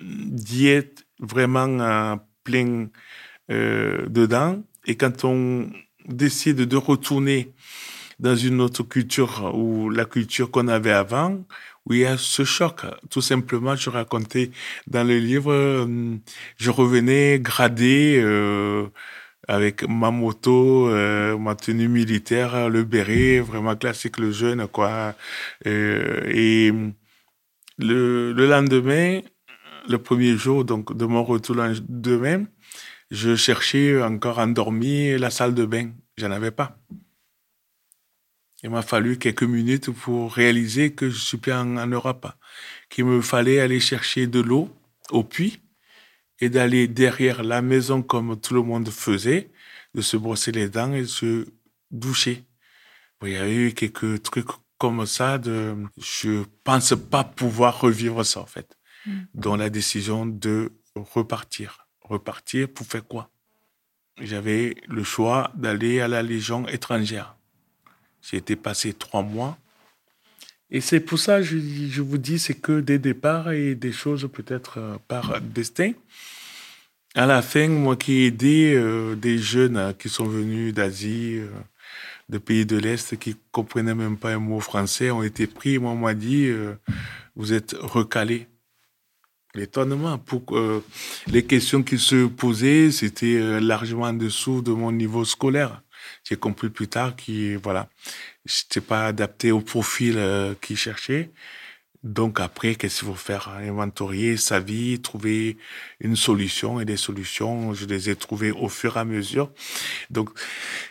d'y 0.01 0.69
être 0.69 1.05
vraiment 1.21 2.19
plein 2.45 2.89
dedans. 3.49 4.63
Et 4.87 4.97
quand 4.97 5.25
on 5.25 5.71
décide 6.07 6.63
de 6.63 6.77
retourner 6.77 7.53
dans 8.19 8.37
une 8.37 8.61
autre 8.61 8.83
culture 8.83 9.53
ou 9.55 9.89
la 9.89 10.05
culture 10.05 10.51
qu'on 10.51 10.69
avait 10.69 10.93
avant, 10.93 11.45
il 11.89 11.99
y 11.99 12.05
a 12.05 12.19
ce 12.19 12.45
choc. 12.45 12.83
Tout 13.09 13.23
simplement, 13.23 13.77
je 13.77 13.89
racontais 13.89 14.51
dans 14.89 15.07
le 15.07 15.19
livre, 15.19 15.89
je 16.59 16.71
revenais 16.71 17.39
gradé 17.41 18.21
avec 19.49 19.85
ma 19.85 20.11
moto, 20.11 20.89
euh, 20.89 21.37
ma 21.39 21.55
tenue 21.55 21.89
militaire, 21.89 22.69
le 22.69 22.85
béret, 22.85 23.41
vraiment 23.41 23.77
classique, 23.77 24.19
le 24.19 24.33
jeune, 24.33 24.67
quoi. 24.69 25.15
Euh, 25.67 26.23
et 26.27 26.73
le, 27.79 28.33
le 28.33 28.47
lendemain, 28.47 29.21
le 29.89 29.99
premier 29.99 30.37
jour 30.37 30.65
donc 30.65 30.97
de 30.97 31.05
mon 31.05 31.23
retour 31.23 31.55
le 31.55 31.69
lendemain, 31.69 32.45
je 33.11 33.37
cherchais 33.37 34.03
encore 34.03 34.39
endormi 34.39 35.17
la 35.17 35.31
salle 35.31 35.55
de 35.55 35.65
bain. 35.65 35.91
J'en 36.17 36.31
avais 36.31 36.51
pas. 36.51 36.79
Il 38.63 38.71
m'a 38.71 38.83
fallu 38.83 39.19
quelques 39.19 39.45
minutes 39.45 39.91
pour 39.91 40.33
réaliser 40.33 40.93
que 40.93 41.09
je 41.11 41.19
suis 41.19 41.37
plus 41.37 41.53
en 41.53 41.87
Europe, 41.87 42.27
qu'il 42.89 43.05
me 43.05 43.21
fallait 43.21 43.61
aller 43.61 43.81
chercher 43.81 44.27
de 44.27 44.41
l'eau 44.41 44.71
au 45.11 45.23
puits 45.23 45.61
et 46.41 46.49
d'aller 46.51 46.89
derrière 46.89 47.43
la 47.43 47.63
maison 47.63 48.03
comme 48.03 48.39
tout 48.39 48.55
le 48.55 48.63
monde 48.63 48.89
faisait, 48.91 49.51
de 49.95 50.01
se 50.03 50.17
brosser 50.17 50.53
les 50.53 50.69
dents 50.69 50.93
et 50.93 51.03
de 51.03 51.07
se 51.07 51.47
doucher. 51.91 52.45
Il 53.23 53.31
y 53.31 53.37
a 53.37 53.49
eu 53.49 53.73
quelques 53.73 54.23
trucs 54.23 54.49
comme 54.79 55.07
ça 55.07 55.39
de, 55.39 55.75
je 55.97 56.45
pense 56.65 56.95
pas 57.11 57.25
pouvoir 57.25 57.81
revivre 57.81 58.25
ça, 58.25 58.41
en 58.41 58.47
fait. 58.47 58.77
Mm. 59.07 59.13
Dans 59.35 59.57
la 59.57 59.71
décision 59.71 60.27
de 60.27 60.73
repartir. 60.95 61.87
Repartir 62.03 62.69
pour 62.69 62.87
faire 62.87 63.07
quoi? 63.07 63.31
J'avais 64.21 64.75
le 64.87 65.03
choix 65.03 65.51
d'aller 65.55 66.01
à 66.01 66.09
la 66.09 66.23
Légion 66.23 66.67
étrangère. 66.69 67.37
J'ai 68.23 68.39
été 68.39 68.57
passé 68.57 68.93
trois 68.93 69.23
mois. 69.23 69.59
Et 70.71 70.81
c'est 70.81 71.01
pour 71.01 71.19
ça, 71.19 71.43
je, 71.43 71.59
je 71.59 72.03
vous 72.03 72.19
dis, 72.19 72.39
c'est 72.39 72.55
que 72.55 72.81
des 72.81 72.99
départs 72.99 73.53
et 73.53 73.75
des 73.75 73.93
choses 73.93 74.29
peut-être 74.33 74.79
euh, 74.79 74.97
par 75.07 75.41
destin. 75.41 75.93
À 77.15 77.25
la 77.25 77.41
fin, 77.41 77.69
moi 77.69 77.97
qui 77.97 78.23
ai 78.23 78.27
aidé 78.27 78.75
euh, 78.75 79.15
des 79.15 79.39
jeunes 79.39 79.77
euh, 79.77 79.93
qui 79.93 80.09
sont 80.09 80.27
venus 80.27 80.75
d'Asie, 80.75 81.41
de 82.29 82.39
pays 82.39 82.67
de 82.67 82.77
l'Est, 82.77 83.17
qui 83.17 83.37
comprenaient 83.53 83.95
même 83.95 84.17
pas 84.17 84.33
un 84.33 84.41
mot 84.41 84.61
français, 84.61 85.11
ont 85.11 85.23
été 85.23 85.47
pris. 85.47 85.79
Moi, 85.79 85.93
on 85.93 85.97
m'a 85.97 86.15
dit, 86.15 86.51
vous 87.37 87.53
êtes 87.53 87.77
recalés. 87.79 88.49
L'étonnement. 89.55 90.19
Pour, 90.19 90.45
les 91.29 91.45
questions 91.47 91.83
qui 91.83 91.99
se 91.99 92.27
posaient, 92.27 92.91
c'était 92.91 93.61
largement 93.61 94.07
en 94.07 94.13
dessous 94.13 94.61
de 94.61 94.73
mon 94.73 94.93
niveau 94.93 95.25
scolaire. 95.25 95.83
J'ai 96.25 96.37
compris 96.37 96.69
plus 96.69 96.89
tard 96.89 97.15
que 97.17 97.57
voilà, 97.57 97.89
n'étais 98.47 98.81
pas 98.81 99.07
adapté 99.07 99.53
au 99.53 99.61
profil 99.61 100.19
qu'ils 100.61 100.77
cherchaient. 100.77 101.31
Donc 102.07 102.39
après, 102.39 102.77
qu'est-ce 102.77 103.01
qu'il 103.01 103.09
faut 103.09 103.15
faire? 103.15 103.49
Inventorier 103.49 104.37
sa 104.37 104.61
vie, 104.61 105.01
trouver 105.01 105.57
une 105.99 106.15
solution. 106.15 106.81
Et 106.81 106.85
des 106.85 106.97
solutions, 106.97 107.75
je 107.75 107.85
les 107.85 108.11
ai 108.11 108.15
trouvées 108.15 108.53
au 108.53 108.69
fur 108.69 108.97
et 108.97 109.01
à 109.01 109.05
mesure. 109.05 109.51
Donc 110.11 110.31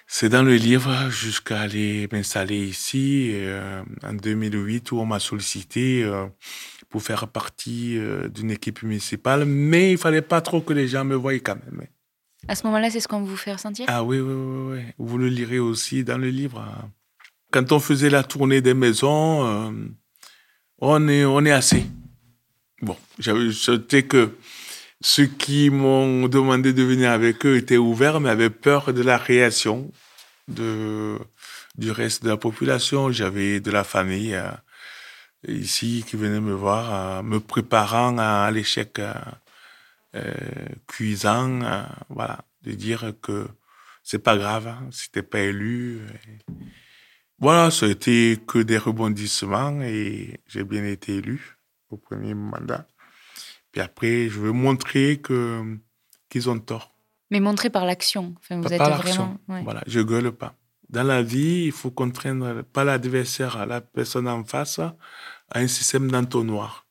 c'est 0.08 0.28
dans 0.28 0.44
le 0.44 0.56
livre 0.56 1.10
jusqu'à 1.10 1.62
aller 1.62 2.10
m'installer 2.12 2.58
ici 2.58 3.32
euh, 3.34 3.82
en 4.04 4.13
2008 4.13 4.91
où 4.91 5.00
on 5.00 5.06
m'a 5.06 5.20
sollicité 5.20 6.04
euh, 6.04 6.26
pour 6.89 7.02
faire 7.02 7.30
partie 7.30 7.98
euh, 7.98 8.28
d'une 8.28 8.52
équipe 8.52 8.84
municipale. 8.84 9.46
Mais 9.46 9.91
il 9.91 9.98
fallait 9.98 10.22
pas 10.22 10.41
trop 10.41 10.60
que 10.60 10.74
les 10.74 10.89
gens 10.89 11.06
me 11.06 11.15
voient 11.15 11.34
quand 11.36 11.56
même. 11.56 11.88
À 12.50 12.56
ce 12.56 12.65
moment-là, 12.68 12.89
c'est 12.89 13.00
ce 13.00 13.08
qu'on 13.08 13.24
vous 13.24 13.38
fait 13.38 13.54
ressentir 13.54 13.86
Ah 13.88 14.04
oui, 14.04 14.20
oui, 14.20 14.34
oui, 14.34 14.74
oui. 14.74 14.94
Vous 14.98 15.18
le 15.18 15.30
lirez 15.30 15.60
aussi 15.60 16.04
dans 16.04 16.18
le 16.18 16.30
livre. 16.30 16.63
Quand 17.56 17.72
on 17.72 17.80
faisait 17.80 18.10
la 18.10 18.22
tournée 18.22 18.60
des 18.60 18.74
maisons 18.74 19.74
on 20.80 21.08
est, 21.08 21.24
on 21.24 21.46
est 21.46 21.54
assez. 21.54 21.86
Bon, 22.82 22.98
j'avais 23.18 24.04
que 24.04 24.36
ceux 25.00 25.28
qui 25.28 25.70
m'ont 25.70 26.28
demandé 26.28 26.74
de 26.74 26.84
venir 26.84 27.12
avec 27.12 27.46
eux 27.46 27.56
étaient 27.56 27.78
ouverts, 27.78 28.20
mais 28.20 28.30
avaient 28.30 28.50
peur 28.50 28.91
de 28.91 29.02
la 29.02 29.15
réaction 29.18 29.89
de, 30.50 31.18
du 31.78 31.91
reste 31.91 32.26
de 32.26 32.30
la 32.30 32.36
population. 32.36 33.10
J'avais 33.10 33.62
de 33.62 33.72
la 33.72 33.86
famille 33.86 34.36
euh, 34.36 34.52
ici 35.48 36.04
qui 36.06 36.18
venait 36.18 36.41
me 36.41 36.54
voir, 36.54 36.94
euh, 36.94 37.24
me 37.24 37.39
préparant 37.39 38.18
à, 38.18 38.52
l'échec 38.52 39.00
euh, 39.00 40.26
cuisant, 40.88 41.62
voilà, 42.10 42.39
de 42.63 42.74
dire 42.74 43.13
que 43.22 43.48
c'est 44.04 44.20
pas 44.20 44.36
grave, 44.36 44.68
hein, 44.68 44.89
si 44.91 45.10
t'es 45.10 45.24
pas 45.24 45.39
élu. 45.39 46.02
Voilà, 47.39 47.69
ça 47.69 47.86
a 47.86 47.89
été 47.89 48.38
que 48.48 48.60
des 48.60 48.78
rebondissements 48.78 49.82
et 49.82 50.39
j'ai 50.48 50.63
bien 50.63 50.86
été 50.86 51.15
élu 51.15 51.58
au 51.89 51.98
premier 51.98 52.34
mandat. 52.34 52.88
Puis 53.71 53.82
après, 53.82 54.30
je 54.30 54.39
veux 54.39 54.54
montrer 54.54 55.17
que 55.17 55.78
qu'ils 56.30 56.50
ont 56.50 56.60
tort. 56.60 56.95
Mais 57.30 57.39
montrer 57.39 57.69
par 57.69 57.86
l'action. 57.86 58.36
Enfin, 58.39 58.62
vous 58.62 58.71
êtes 58.71 58.78
par 58.78 59.02
vraiment. 59.02 59.38
Voilà, 59.48 59.84
je 59.88 60.00
gueule 60.00 60.32
pas. 60.32 60.56
Dans 60.89 61.04
la 61.04 61.24
vie, 61.24 61.65
il 61.65 61.71
faut 61.71 61.91
contraindre 61.91 62.63
pas 62.63 62.84
l'adversaire, 62.84 63.65
la 63.65 63.82
personne 63.82 64.28
en 64.28 64.43
face, 64.43 64.80
à 64.80 64.95
un 65.60 65.67
système 65.67 66.10
d'entonnoir. 66.12 66.88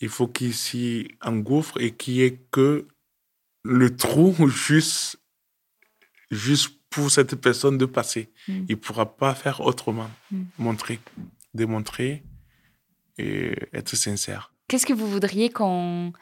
Il 0.00 0.08
faut 0.08 0.26
qu'il 0.26 0.54
s'y 0.54 1.08
engouffre 1.20 1.80
et 1.80 1.94
qu'il 1.94 2.14
n'y 2.14 2.20
ait 2.22 2.40
que 2.50 2.88
le 3.62 3.94
trou 3.94 4.48
juste, 4.48 5.20
juste 6.30 6.79
pour 6.90 7.10
cette 7.10 7.36
personne 7.36 7.78
de 7.78 7.86
passer. 7.86 8.30
Mm. 8.48 8.64
Il 8.68 8.70
ne 8.70 8.74
pourra 8.74 9.16
pas 9.16 9.34
faire 9.34 9.60
autrement. 9.60 10.10
Mm. 10.30 10.42
Montrer, 10.58 11.00
démontrer 11.54 12.24
et 13.16 13.54
être 13.72 13.96
sincère. 13.96 14.52
Qu'est-ce 14.68 14.86
que 14.86 14.92
vous 14.92 15.10
voudriez 15.10 15.50
qu'on 15.50 16.12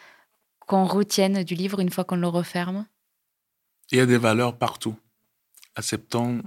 qu'on 0.61 0.85
retienne 0.85 1.45
du 1.45 1.55
livre 1.55 1.81
une 1.81 1.91
fois 1.91 2.05
qu'on 2.05 2.17
le 2.17 2.29
referme? 2.29 2.87
Il 3.91 3.99
y 3.99 4.01
a 4.03 4.07
des 4.07 4.19
valeurs 4.19 4.59
partout. 4.59 4.97
Acceptons 5.75 6.43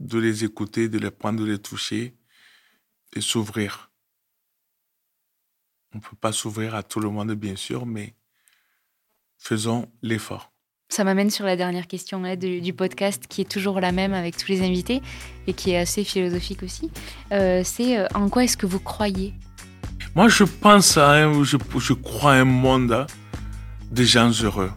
de 0.00 0.18
les 0.18 0.44
écouter, 0.44 0.88
de 0.88 0.98
les 0.98 1.10
prendre, 1.10 1.40
de 1.40 1.44
les 1.44 1.58
toucher 1.58 2.16
et 3.14 3.20
s'ouvrir. 3.20 3.90
On 5.92 5.98
ne 5.98 6.02
peut 6.02 6.16
pas 6.16 6.32
s'ouvrir 6.32 6.74
à 6.74 6.82
tout 6.82 7.00
le 7.00 7.10
monde, 7.10 7.32
bien 7.32 7.56
sûr, 7.56 7.84
mais 7.84 8.14
faisons 9.38 9.90
l'effort. 10.02 10.52
Ça 10.88 11.02
m'amène 11.02 11.30
sur 11.30 11.44
la 11.44 11.56
dernière 11.56 11.88
question 11.88 12.22
du, 12.36 12.72
podcast, 12.72 13.24
qui 13.28 13.40
est 13.40 13.50
toujours 13.50 13.80
la 13.80 13.90
même 13.92 14.14
avec 14.14 14.36
tous 14.36 14.48
les 14.48 14.62
invités 14.62 15.02
et 15.46 15.52
qui 15.52 15.72
est 15.72 15.78
assez 15.78 16.04
philosophique 16.04 16.62
aussi. 16.62 16.90
Euh, 17.32 17.62
c'est 17.64 17.98
euh, 17.98 18.06
en 18.14 18.28
quoi 18.28 18.44
est-ce 18.44 18.56
que 18.56 18.66
vous 18.66 18.78
croyez? 18.78 19.34
Moi, 20.14 20.28
je 20.28 20.44
pense 20.44 20.96
à 20.96 21.30
je, 21.42 21.56
je 21.78 21.92
crois 21.92 22.34
à 22.34 22.36
un 22.36 22.44
monde 22.44 23.06
de 23.90 24.02
gens 24.04 24.30
heureux. 24.42 24.70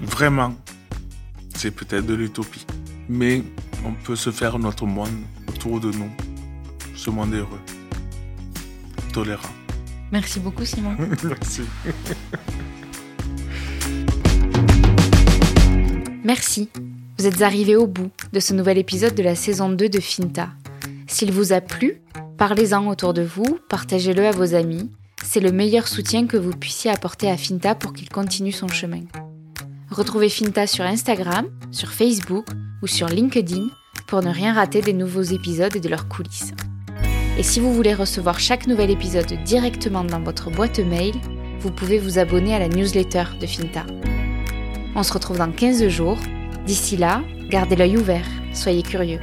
Vraiment. 0.00 0.54
C'est 1.56 1.72
peut-être 1.72 2.06
de 2.06 2.14
l'utopie. 2.14 2.66
Mais 3.08 3.42
on 3.84 3.92
peut 3.92 4.16
se 4.16 4.30
faire 4.30 4.58
notre 4.58 4.86
monde 4.86 5.10
autour 5.48 5.80
de 5.80 5.90
nous. 5.90 6.10
Ce 6.94 7.10
monde 7.10 7.34
heureux. 7.34 7.60
Tolérant. 9.12 9.54
Merci 10.12 10.38
beaucoup, 10.40 10.64
Simon. 10.64 10.96
Merci. 11.24 11.62
Merci, 16.36 16.68
vous 17.16 17.28
êtes 17.28 17.42
arrivés 17.42 17.76
au 17.76 17.86
bout 17.86 18.10
de 18.32 18.40
ce 18.40 18.54
nouvel 18.54 18.76
épisode 18.76 19.14
de 19.14 19.22
la 19.22 19.36
saison 19.36 19.68
2 19.68 19.88
de 19.88 20.00
Finta. 20.00 20.48
S'il 21.06 21.30
vous 21.30 21.52
a 21.52 21.60
plu, 21.60 22.02
parlez-en 22.38 22.88
autour 22.88 23.14
de 23.14 23.22
vous, 23.22 23.60
partagez-le 23.68 24.26
à 24.26 24.32
vos 24.32 24.56
amis. 24.56 24.90
C'est 25.22 25.38
le 25.38 25.52
meilleur 25.52 25.86
soutien 25.86 26.26
que 26.26 26.36
vous 26.36 26.50
puissiez 26.50 26.90
apporter 26.90 27.30
à 27.30 27.36
Finta 27.36 27.76
pour 27.76 27.92
qu'il 27.92 28.08
continue 28.08 28.50
son 28.50 28.66
chemin. 28.66 29.02
Retrouvez 29.92 30.28
Finta 30.28 30.66
sur 30.66 30.84
Instagram, 30.84 31.46
sur 31.70 31.92
Facebook 31.92 32.46
ou 32.82 32.88
sur 32.88 33.06
LinkedIn 33.06 33.68
pour 34.08 34.20
ne 34.20 34.30
rien 34.30 34.54
rater 34.54 34.80
des 34.80 34.92
nouveaux 34.92 35.22
épisodes 35.22 35.76
et 35.76 35.80
de 35.80 35.88
leurs 35.88 36.08
coulisses. 36.08 36.52
Et 37.38 37.44
si 37.44 37.60
vous 37.60 37.72
voulez 37.72 37.94
recevoir 37.94 38.40
chaque 38.40 38.66
nouvel 38.66 38.90
épisode 38.90 39.32
directement 39.44 40.02
dans 40.02 40.20
votre 40.20 40.50
boîte 40.50 40.80
mail, 40.80 41.14
vous 41.60 41.70
pouvez 41.70 42.00
vous 42.00 42.18
abonner 42.18 42.56
à 42.56 42.58
la 42.58 42.68
newsletter 42.68 43.22
de 43.40 43.46
Finta. 43.46 43.86
On 44.96 45.02
se 45.02 45.12
retrouve 45.12 45.38
dans 45.38 45.50
15 45.50 45.88
jours. 45.88 46.18
D'ici 46.66 46.96
là, 46.96 47.22
gardez 47.50 47.76
l'œil 47.76 47.96
ouvert, 47.96 48.26
soyez 48.52 48.82
curieux. 48.82 49.20